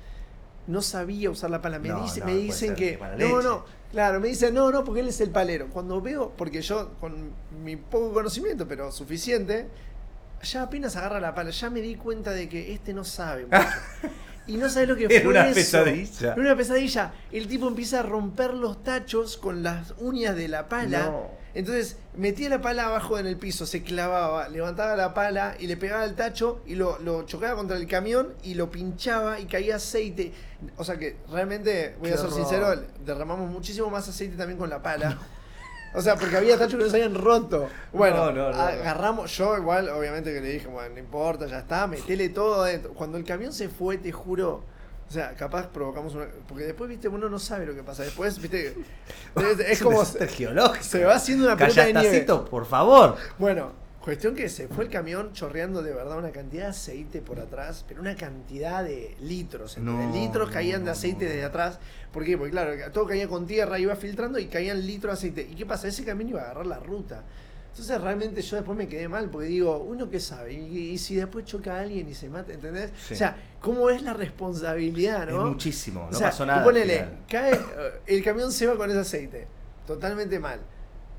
[0.67, 1.79] no sabía usar la pala.
[1.79, 2.99] Me, No, dice- no, me dicen que.
[3.19, 3.65] No, no.
[3.93, 5.69] Claro, me dicen, no, no, porque él es el palero.
[5.69, 7.31] Cuando veo, porque yo, con
[7.63, 9.69] mi poco conocimiento, pero suficiente,
[10.43, 13.57] ya apenas agarra la pala, ya me di cuenta de que este no sabe mucho.
[14.47, 15.55] Y no sabe lo que fue una eso.
[15.55, 16.33] pesadilla.
[16.35, 17.15] Era una pesadilla.
[17.33, 21.07] El tipo empieza a romper los tachos con las uñas de la pala.
[21.07, 21.44] No.
[21.55, 25.77] Entonces metía la pala abajo en el piso, se clavaba, levantaba la pala y le
[25.77, 29.77] pegaba el tacho y lo, lo chocaba contra el camión y lo pinchaba y caía
[29.77, 30.33] aceite.
[30.77, 32.39] O sea que realmente, voy Qué a ser horror.
[32.39, 35.17] sincero, derramamos muchísimo más aceite también con la pala.
[35.97, 37.69] O sea, porque había tachos que no se habían roto.
[37.93, 38.61] Bueno, No, no, no, no.
[38.61, 42.93] agarramos, yo igual, obviamente que le dije, bueno, no importa, ya está, metele todo adentro.
[42.95, 44.65] Cuando el camión se fue, te juro,
[45.09, 46.27] o sea, capaz provocamos una...
[46.49, 48.03] Porque después, viste, uno no sabe lo que pasa.
[48.03, 48.69] Después, viste,
[49.37, 50.05] es, es como...
[50.05, 50.85] geológico.
[50.85, 52.27] se va haciendo una pelota de nieve.
[52.51, 53.17] Por favor.
[53.39, 57.39] Bueno, cuestión que se fue el camión chorreando de verdad una cantidad de aceite por
[57.39, 59.79] atrás, pero una cantidad de litros.
[59.79, 61.79] No, litros caían de aceite desde atrás.
[62.13, 62.37] ¿Por qué?
[62.37, 65.49] Porque claro, todo caía con tierra, iba filtrando y caían litros de aceite.
[65.51, 65.89] ¿Y qué pasa?
[65.89, 67.25] Ese camión iba a agarrar la ruta.
[67.75, 71.17] Entonces realmente yo después me quedé mal porque digo, uno qué sabe, y, y si
[71.17, 72.93] después choca a alguien y se mata, ¿entendés?
[73.09, 73.15] Sí.
[73.15, 75.41] O sea, ¿cómo es la responsabilidad, no?
[75.43, 76.63] Es muchísimo, no O sea, pasó nada.
[76.63, 77.59] ponele, cae, eh,
[78.07, 79.49] el camión se va con ese aceite,
[79.89, 80.61] totalmente mal.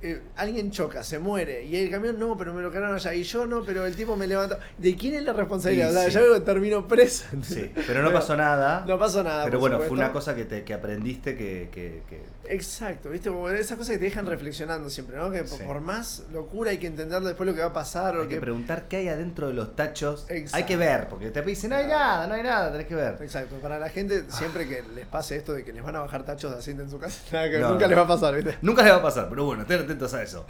[0.02, 3.24] Eh, alguien choca, se muere, y el camión no, pero me lo cargaron allá, y
[3.24, 4.58] yo no, pero el tipo me levantó.
[4.78, 5.90] ¿De quién es la responsabilidad?
[5.90, 6.18] Sí, o sea, sí.
[6.30, 7.26] yo termino preso.
[7.42, 8.84] Sí, pero no pasó nada.
[8.88, 9.46] No pasó nada.
[9.46, 13.30] pero bueno, fue una cosa que, te, que aprendiste que, que- que- Exacto, ¿viste?
[13.30, 15.32] Como esas cosas que te dejan reflexionando siempre, ¿no?
[15.32, 15.64] Que por- Sí.
[15.66, 18.16] por más locura hay que entender después lo que va a pasar.
[18.18, 20.26] o hay que preguntar qué hay adentro de los tachos.
[20.30, 20.58] Exacto.
[20.58, 23.18] Hay que ver, porque te dicen, no hay nada, no hay nada, tenés que ver.
[23.22, 26.24] Exacto, para la gente, siempre que les pase esto de que les van a bajar
[26.24, 27.90] tachos de aceite en su casa, nada que No, nunca no.
[27.90, 28.58] les va a pasar, ¿viste?
[28.62, 30.46] Nunca le va a pasar, pero bueno, estén atentos a eso.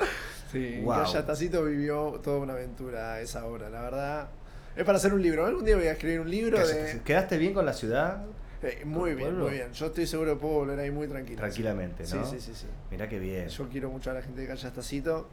[0.52, 1.06] Sí, Wow.
[1.06, 4.28] Yatacito vivió toda una aventura a esa hora, la verdad.
[4.76, 5.45] Es para hacer un libro.
[5.45, 7.02] Algún día voy a escribir un libro de.
[7.04, 8.24] ¿Quedaste bien con la ciudad?
[8.62, 9.45] Eh, muy bien, pueblo?
[9.45, 9.71] muy bien.
[9.74, 11.38] Yo estoy seguro que puedo volver ahí muy tranquilo.
[11.38, 12.26] Tranquilamente, ¿no?
[12.26, 12.67] Sí, sí, sí, sí.
[12.91, 13.48] Mirá qué bien.
[13.50, 15.28] Yo quiero mucho a la gente de Calle Yatacito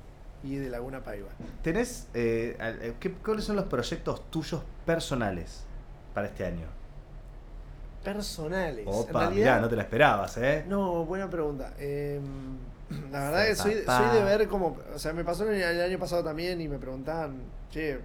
[0.44, 1.28] y de Laguna Paiva.
[1.62, 5.64] ¿Tenés, eh, eh, qué- cuáles son los proyectos tuyos personales
[6.14, 6.66] para este año?
[8.04, 8.84] Personales.
[8.88, 10.64] Opa, realidad- mirá, no te la esperabas, ¿eh?
[10.68, 11.74] No, buena pregunta.
[11.78, 12.20] Eh,
[13.10, 14.78] la verdad que soy, soy de ver como...
[14.94, 17.98] O sea, me pasó el, el año pasado también y me preguntaban, che,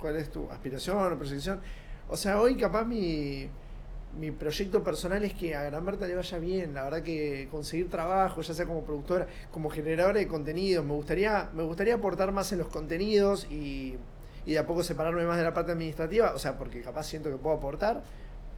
[0.00, 1.60] ¿cuál es tu aspiración o proyección?
[2.08, 3.48] O sea, hoy capaz mi,
[4.18, 6.74] mi proyecto personal es que a Gran Berta le vaya bien.
[6.74, 11.48] La verdad que conseguir trabajo, ya sea como productora, como generadora de contenidos, me gustaría,
[11.54, 13.96] me gustaría aportar más en los contenidos y,
[14.44, 16.32] y de a poco separarme más de la parte administrativa.
[16.34, 18.02] O sea, porque capaz siento que puedo aportar.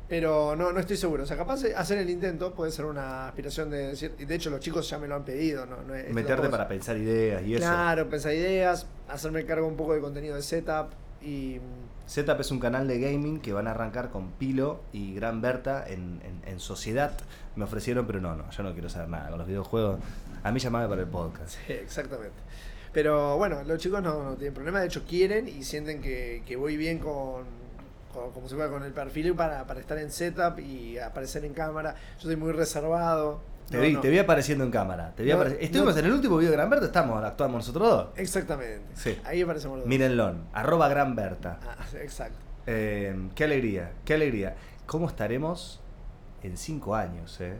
[0.09, 1.23] Pero no, no estoy seguro.
[1.23, 4.15] O sea, capaz de hacer el intento puede ser una aspiración de decir.
[4.19, 5.65] y De hecho, los chicos ya me lo han pedido.
[5.67, 7.65] No, no es- Meterte para pensar ideas y eso.
[7.65, 10.89] Claro, pensar ideas, hacerme cargo un poco de contenido de setup
[11.23, 11.59] y.
[12.07, 15.85] Setup es un canal de gaming que van a arrancar con Pilo y Gran Berta
[15.89, 17.13] en, en- en sociedad.
[17.57, 20.01] Me ofrecieron, pero no, no, yo no quiero saber nada con los videojuegos.
[20.43, 21.57] A mí llamame para el podcast.
[21.67, 22.37] Sí, exactamente.
[22.93, 24.81] Pero bueno, los chicos no, no tienen problema.
[24.81, 27.45] De hecho, quieren y sienten que, que voy bien con,
[28.15, 31.53] con- como se llama, con el perfil para, para estar en setup y aparecer en
[31.53, 31.95] cámara.
[32.19, 33.41] Yo soy muy reservado.
[33.69, 34.01] Te No, vi, no.
[34.01, 35.13] te vi apareciendo en cámara.
[35.17, 37.89] Te vi No, apareci- Estuvimos en el último video de Gran Berta, estamos, actuamos nosotros
[37.89, 38.07] dos.
[38.17, 38.83] Exactamente.
[38.95, 39.19] Sí.
[39.25, 39.89] Ahí aparecemos los dos.
[39.89, 41.59] Mírenlo, arroba Gran Berta.
[41.67, 42.37] Ah, exacto.
[42.67, 44.55] Eh, qué alegría, qué alegría.
[44.87, 45.81] ¿Cómo estaremos
[46.43, 47.41] en cinco años?
[47.41, 47.57] Eh?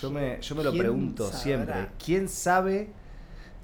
[0.00, 1.38] Yo, me, yo me lo ¿Quién pregunto sabrá?
[1.38, 1.88] siempre.
[2.02, 2.90] ¿Quién sabe?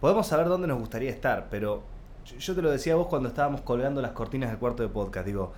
[0.01, 1.83] Podemos saber dónde nos gustaría estar, pero
[2.25, 5.27] yo, te lo decía vos cuando estábamos colgando las cortinas del cuarto de podcast.
[5.27, 5.53] Digo,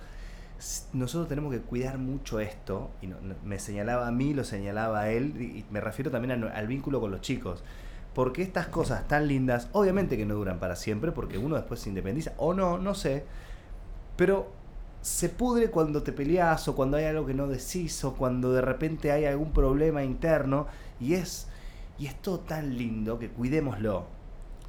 [0.93, 5.09] nosotros tenemos que cuidar mucho esto, y no- me señalaba a mí, lo señalaba a
[5.11, 7.63] él, y, me refiero también al vínculo con los chicos.
[8.13, 11.89] Porque estas cosas tan lindas, obviamente que no duran para siempre, porque uno después se
[11.89, 13.25] independiza, o no, no sé,
[14.15, 14.51] pero
[15.01, 18.61] se pudre cuando te peleas o cuando hay algo que no decís o cuando de
[18.61, 20.67] repente hay algún problema interno
[20.99, 21.47] y es
[21.99, 24.05] y es todo tan lindo que cuidémoslo,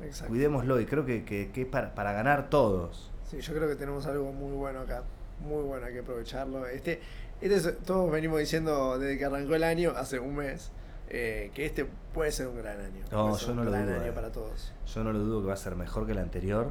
[0.03, 0.29] exacto.
[0.33, 3.11] cuidémoslo y creo que, que, que es para, para ganar todos.
[3.31, 5.03] Sí, yo creo que tenemos algo muy bueno acá.
[5.41, 6.67] muy bueno, hay que aprovecharlo.
[6.67, 7.01] Este,
[7.41, 10.71] este es- todos venimos diciendo desde que arrancó el año, hace un mes,
[11.11, 13.05] eh, que este puede ser un gran año.
[13.13, 14.13] No, yo no un lo gran dudo, año eh.
[14.13, 14.73] para todos.
[14.93, 16.71] Yo no lo dudo que va a ser mejor que el anterior.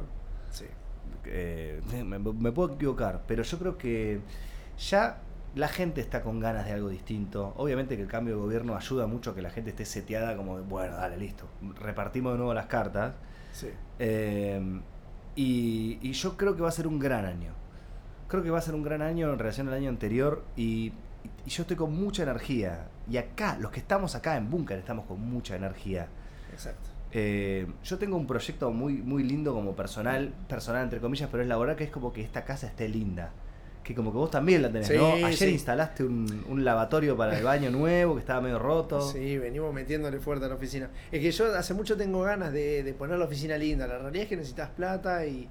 [0.50, 0.66] Sí.
[1.26, 4.20] Eh, me, me puedo equivocar, pero yo creo que
[4.78, 5.18] ya
[5.54, 7.54] la gente está con ganas de algo distinto.
[7.56, 10.58] Obviamente que el cambio de gobierno ayuda mucho a que la gente esté seteada como,
[10.58, 11.46] de, bueno, dale, listo.
[11.80, 13.14] Repartimos de nuevo las cartas.
[13.52, 13.68] Sí.
[13.98, 14.80] Eh,
[15.36, 17.52] y, y yo creo que va a ser un gran año.
[18.28, 20.92] Creo que va a ser un gran año en relación al año anterior y,
[21.46, 22.88] y yo estoy con mucha energía.
[23.10, 26.08] Y acá, los que estamos acá en Búnker, estamos con mucha energía.
[26.52, 26.90] Exacto.
[27.10, 31.48] Eh, yo tengo un proyecto muy, muy lindo como personal, personal entre comillas, pero es
[31.48, 33.32] laboral, que es como que esta casa esté linda.
[33.84, 35.14] Que como que vos también la tenés, Sí, ¿no?
[35.14, 35.46] Ayer sí.
[35.48, 39.00] instalaste un, un lavatorio para el baño nuevo que estaba medio roto.
[39.00, 40.90] Sí, venimos metiéndole fuerte a la oficina.
[41.10, 43.86] Es que yo hace mucho tengo ganas de, de poner la oficina linda.
[43.86, 45.48] La realidad es que necesitas plata y,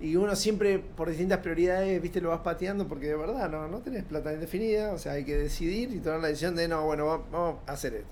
[0.00, 3.78] y uno siempre, por distintas prioridades, viste, lo vas pateando porque de verdad no, no
[3.78, 4.92] tenés plata indefinida.
[4.92, 7.72] O sea, hay que decidir y tomar la decisión de, no, bueno, va- vamos a
[7.72, 8.10] hacer esto.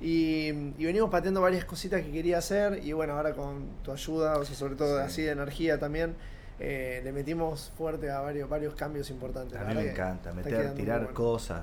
[0.00, 4.36] Y, y venimos pateando varias cositas que quería hacer y bueno, ahora con tu ayuda,
[4.38, 5.04] o sea, sobre todo Sí.
[5.04, 6.14] así de energía también,
[6.64, 9.58] eh, le metimos fuerte a varios, varios cambios importantes.
[9.58, 11.14] A mí me encanta, meter, tirar bueno.
[11.14, 11.62] cosas,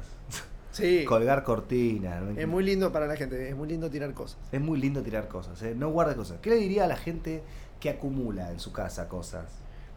[0.72, 2.22] Sí, colgar cortinas.
[2.38, 4.38] es muy lindo para la gente, es muy lindo tirar cosas.
[4.52, 5.74] Es muy lindo tirar cosas, ¿eh?
[5.76, 6.38] no guarde cosas.
[6.42, 7.42] ¿Qué le diría a la gente
[7.80, 9.46] que acumula en su casa cosas?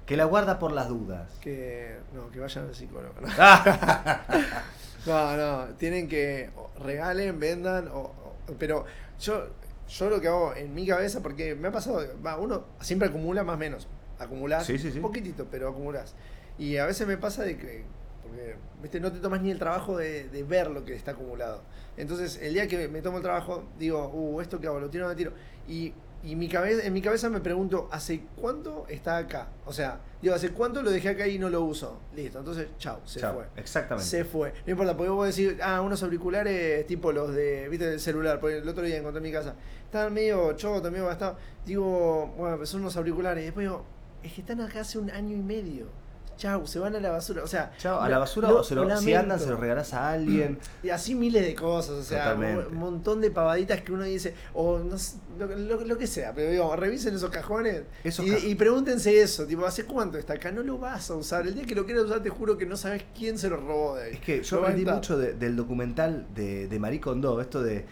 [0.07, 1.31] Que la guarda por las dudas.
[1.41, 3.15] Que no, que vayan al psicólogo.
[3.21, 3.29] ¿no?
[5.07, 6.51] No, no, tienen que
[6.81, 8.85] regalen, vendan, o, o- pero
[9.21, 9.49] yo,
[9.89, 13.43] yo lo que hago en mi cabeza, porque me ha pasado, va, uno siempre acumula
[13.43, 13.89] más o menos,
[14.19, 14.99] acumulás Sí, sí, sí.
[14.99, 16.15] un poquitito, pero acumulás.
[16.59, 17.85] Y a veces me pasa de que,
[18.23, 21.63] porque, viste, no te tomas ni el trabajo de, de ver lo que está acumulado.
[21.97, 25.07] Entonces, el día que me tomo el trabajo, digo, uh, esto que hago, lo tiro
[25.07, 25.33] o no tiro.
[25.69, 25.93] Y,
[26.25, 29.49] y mi cabeza, en mi cabeza me pregunto, ¿hace cuánto está acá?
[29.67, 31.99] O sea, digo, ¿hace cuánto lo dejé acá y no lo uso?
[32.15, 33.47] Listo, entonces, chau, se chao, fue.
[33.57, 34.09] Exactamente.
[34.09, 34.53] Se fue.
[34.65, 38.39] No importa, porque vos decir, ah, unos auriculares tipo los de, viste, del celular.
[38.41, 39.57] Porque el otro día encontré en mi casa.
[39.85, 41.39] Estaban medio chotos, medio gastados.
[41.67, 43.43] Digo, bueno, pues son unos auriculares.
[43.43, 43.85] Y después digo,
[44.23, 45.87] es que están acá hace un año y medio.
[46.35, 47.45] Chau, se van a la basura.
[47.45, 49.93] O sea, Chao, a la basura lo- o se lo- si andan se lo regalás
[49.93, 50.59] a alguien.
[50.83, 52.67] Y así miles de cosas, o sea, Totalmente.
[52.69, 56.33] un montón de pavaditas que uno dice, o no sé, lo, lo- lo que sea,
[56.35, 60.51] pero digo, revisen esos cajones Esos y, pregúntense eso, tipo, ¿hace cuánto está acá?
[60.51, 62.77] No lo vas a usar, el día que lo quieras usar te juro que no
[62.79, 64.13] sabes quién se lo robó de ahí.
[64.15, 67.85] Es que yo aprendí mucho de- del documental de, de Marie Kondo, esto de,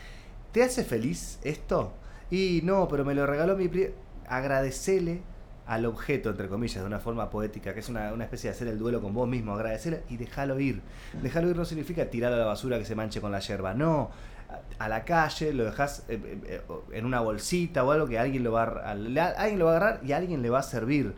[0.51, 1.93] ¿te hace feliz esto?
[2.31, 3.91] Y no, pero me lo regaló mi pri
[4.29, 5.21] Agradecele
[5.71, 8.67] al objeto, entre comillas, de una forma poética, que es una, una especie de hacer
[8.67, 10.83] el duelo con vos mismo, agradecele y déjalo ir.
[11.23, 14.11] Déjalo ir no significa tirar a la basura que se manche con la yerba, no.
[14.81, 16.61] A, la calle, lo dejas eh, eh, eh,
[16.93, 19.77] en una bolsita o algo que alguien lo va a, a- alguien lo va a
[19.77, 21.15] agarrar y alguien le va a servir.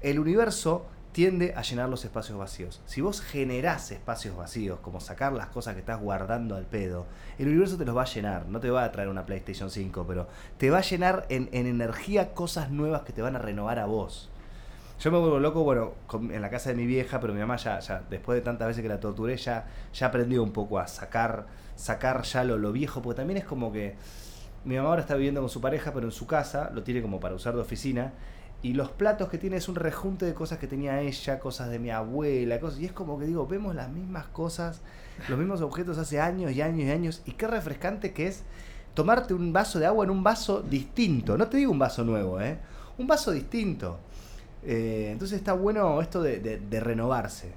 [0.00, 2.80] El universo tiende a llenar los espacios vacíos.
[2.86, 7.06] Si vos generás espacios vacíos, como sacar las cosas que estás guardando al pedo,
[7.38, 8.46] el universo te los va a llenar.
[8.48, 10.26] No te va a traer una PlayStation 5, pero
[10.58, 13.86] te va a llenar en, en energía cosas nuevas que te van a renovar a
[13.86, 14.30] vos.
[15.00, 17.78] Yo me vuelvo loco, bueno, en la casa de mi vieja, pero mi mamá ya,
[17.80, 21.46] ya después de tantas veces que la torturé, ya, ya aprendió un poco a sacar,
[21.74, 23.96] sacar ya lo, lo viejo, porque también es como que
[24.64, 27.18] mi mamá ahora está viviendo con su pareja, pero en su casa lo tiene como
[27.18, 28.12] para usar de oficina.
[28.62, 31.78] Y los platos que tiene es un rejunte de cosas que tenía ella, cosas de
[31.80, 32.78] mi abuela, cosas.
[32.80, 34.82] Y es como que digo, vemos las mismas cosas,
[35.28, 37.22] los mismos objetos hace años y años y años.
[37.26, 38.44] Y qué refrescante que es
[38.94, 41.36] tomarte un vaso de agua en un vaso distinto.
[41.36, 42.58] No te digo un vaso nuevo, ¿eh?
[42.98, 43.98] Un vaso distinto.
[44.64, 47.52] Eh, entonces está bueno esto de, de- de renovarse.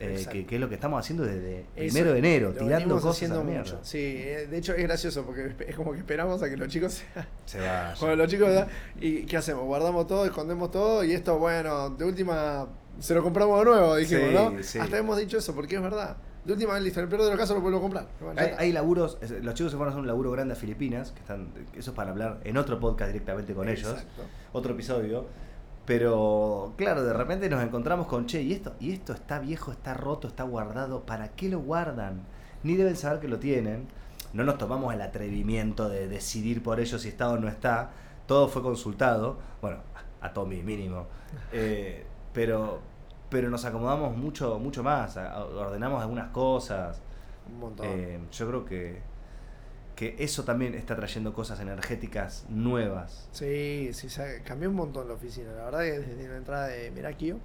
[0.00, 3.36] Eh, que, que es lo que estamos haciendo desde primero de enero, tirando cosas haciendo
[3.36, 3.64] a la mierda.
[3.64, 3.78] mucho.
[3.82, 6.94] Sí, eh, de hecho es gracioso porque es como que esperamos a que los chicos
[6.94, 7.04] se-
[7.46, 7.94] Se va.
[7.98, 8.68] Cuando los chicos ¿verdad?
[9.00, 9.64] ¿y qué hacemos?
[9.64, 12.66] Guardamos todo, escondemos todo y esto, bueno, de última
[12.98, 14.62] se lo compramos de nuevo, dijimos, Sí, ¿no?
[14.62, 14.78] sí.
[14.78, 16.16] Hasta hemos dicho eso, porque es verdad.
[16.44, 18.06] De última, listo, en el peor de los casos lo podemos comprar.
[18.20, 21.10] Bueno, Hay, hay laburos, los chicos se fueron a hacer un laburo grande a Filipinas,
[21.12, 23.96] que están, eso es para hablar en otro podcast directamente con ellos,
[24.52, 25.24] otro episodio.
[25.86, 29.92] Pero claro, de repente nos encontramos con, che, y esto, y esto está viejo, está
[29.92, 32.22] roto, está guardado, ¿para qué lo guardan?
[32.62, 33.86] Ni deben saber que lo tienen.
[34.32, 37.90] No nos tomamos el atrevimiento de decidir por ellos si está o no está.
[38.26, 39.78] Todo fue consultado, bueno,
[40.20, 41.06] a Tommy mínimo.
[41.52, 42.78] Eh, pero,
[43.28, 47.00] pero nos acomodamos mucho, mucho más, ordenamos algunas cosas.
[47.48, 47.86] Un montón.
[47.88, 49.02] Eh, yo creo que,
[49.94, 53.28] que eso también está trayendo cosas energéticas nuevas.
[53.32, 55.52] Sí, sí, se cambió un montón la oficina.
[55.52, 57.38] La verdad que desde la entrada de Merakio.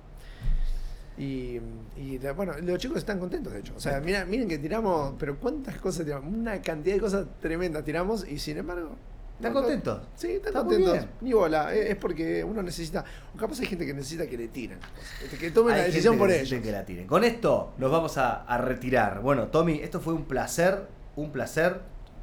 [1.18, 1.60] Y,
[1.98, 3.74] y la- bueno, los chicos están contentos, de hecho.
[3.76, 6.34] O sea, mira, miren que tiramos, pero cuántas cosas tiramos.
[6.34, 8.96] Una cantidad de cosas tremendas tiramos y sin embargo,
[9.36, 10.02] ¿Están No, contentos?
[10.16, 11.06] Sí, están Está contentos.
[11.22, 11.74] Ni bola.
[11.74, 13.06] Es es porque uno necesita.
[13.34, 14.80] O capaz hay gente que necesita que le tiren.
[15.24, 16.62] este, Que tomen Hay la decisión por ellos.
[16.62, 17.08] que la tiren.
[17.08, 19.22] Con esto nos vamos a, a retirar.
[19.22, 21.80] Bueno, Tommy, esto fue un placer, un placer.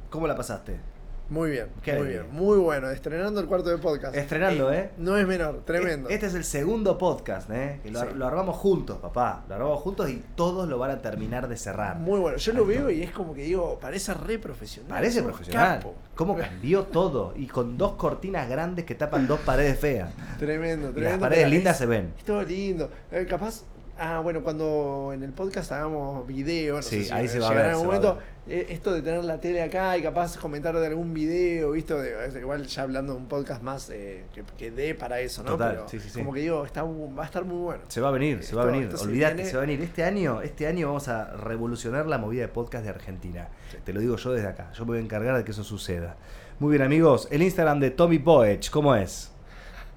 [0.09, 0.77] ¿Cómo la pasaste?
[1.29, 2.23] Muy bien, Qué muy bien.
[2.31, 2.89] Muy bueno.
[2.89, 4.15] Estrenando el cuarto de podcast.
[4.15, 4.91] Estrenando, ¿eh?
[4.97, 6.07] No es menor, tremendo.
[6.07, 7.81] Este es el segundo podcast, ¿eh?
[7.83, 8.05] Que lo, Sí.
[8.15, 9.43] lo armamos juntos, papá.
[9.49, 11.97] Lo armamos juntos y todos lo van a terminar de cerrar.
[11.97, 12.37] Muy bueno.
[12.37, 14.89] Yo lo veo y es como que digo, parece re profesional.
[14.89, 15.79] Parece profesional.
[15.79, 15.95] capo.
[16.15, 17.33] ¿Cómo cambió todo?
[17.35, 20.09] Y con dos cortinas grandes que tapan dos paredes feas.
[20.39, 21.09] Tremendo, Y tremendo.
[21.17, 22.13] las paredes lindas es- se ven.
[22.17, 22.89] Es todo lindo.
[23.11, 23.63] Eh, capaz.
[23.99, 27.49] Ah, bueno, cuando en el podcast hagamos video, no Sí, sé si ahí se va
[27.49, 30.01] a ver, algún se va a momento, eh, esto de tener la tele acá y
[30.01, 34.23] capaz comentar de algún video, visto, de, igual ya hablando de un podcast más eh,
[34.33, 35.51] que, que dé para eso, ¿no?
[35.51, 36.19] Total, Pero sí, sí, sí.
[36.19, 37.83] como que digo, está, va a estar muy bueno.
[37.87, 38.89] Se va a venir, se va a venir.
[39.01, 39.49] Olvídate, viene.
[39.49, 39.81] se va a venir.
[39.81, 43.49] Este año, este año vamos a revolucionar la movida de podcast de Argentina.
[43.83, 44.71] Te lo digo yo desde acá.
[44.73, 46.15] Yo me voy a encargar de que eso suceda.
[46.59, 47.27] Muy bien, amigos.
[47.31, 49.31] El Instagram de Tommy Boech, ¿cómo es?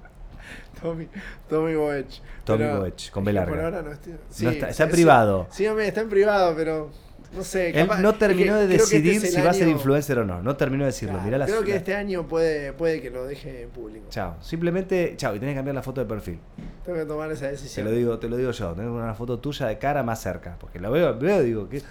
[0.82, 1.08] Tommy,
[1.48, 2.20] Tommy Boech.
[2.44, 3.50] Tommy Boech, con B larga.
[3.54, 5.46] Por ahora no estoy- sí, está- está en privado.
[5.50, 6.90] Sí, hombre, está en privado, pero
[7.34, 7.68] no sé.
[7.70, 10.24] Él capaz- no es terminó de este decidir es si va a ser influencer o
[10.24, 10.42] no.
[10.42, 11.12] No terminó de decirlo.
[11.14, 14.06] Claro, Mirá la creo que este año puede, puede que lo deje en público.
[14.10, 14.36] Chao.
[14.40, 15.34] Simplemente, chao.
[15.34, 16.38] Y tenés que cambiar la foto de perfil.
[16.84, 17.86] Tengo que tomar esa Te decisión.
[17.86, 18.72] lo digo, te lo digo yo.
[18.72, 20.56] Tengo una foto tuya de cara más cerca.
[20.58, 21.82] Porque lo veo, veo, digo que.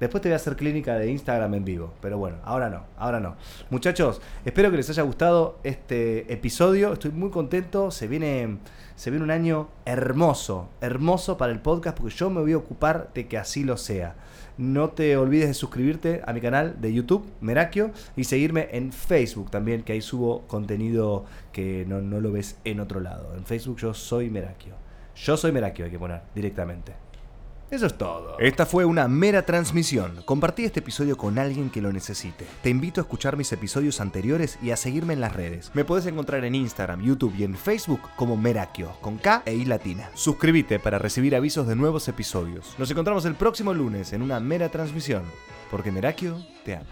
[0.00, 1.94] Después te voy a hacer clínica de Instagram en vivo.
[2.00, 3.36] Pero bueno, ahora no, ahora no.
[3.70, 6.92] Muchachos, espero que les haya gustado este episodio.
[6.92, 7.92] Estoy muy contento.
[7.92, 8.58] Se viene,
[8.96, 11.96] se viene un año hermoso, hermoso para el podcast.
[11.96, 14.16] Porque yo me voy a ocupar de que así lo sea.
[14.58, 19.50] No te olvides de suscribirte a mi canal de YouTube, Merakio, y seguirme en Facebook
[19.50, 23.34] también, que ahí subo contenido que no, no lo ves en otro lado.
[23.36, 24.74] En Facebook yo soy Merakio.
[25.16, 27.01] Yo soy Merakio, hay que poner directamente.
[27.72, 28.38] Eso es todo.
[28.38, 30.20] Esta fue una mera transmisión.
[30.26, 32.44] Compartí este episodio con alguien que lo necesite.
[32.62, 35.70] Te invito a escuchar mis episodios anteriores y a seguirme en las redes.
[35.72, 39.64] Me puedes encontrar en Instagram, YouTube y en Facebook como Merakio, con K e I
[39.64, 40.10] latina.
[40.12, 42.74] Suscríbete para recibir avisos de nuevos episodios.
[42.76, 45.22] Nos encontramos el próximo lunes en una mera transmisión,
[45.70, 46.84] porque Merakio te ama.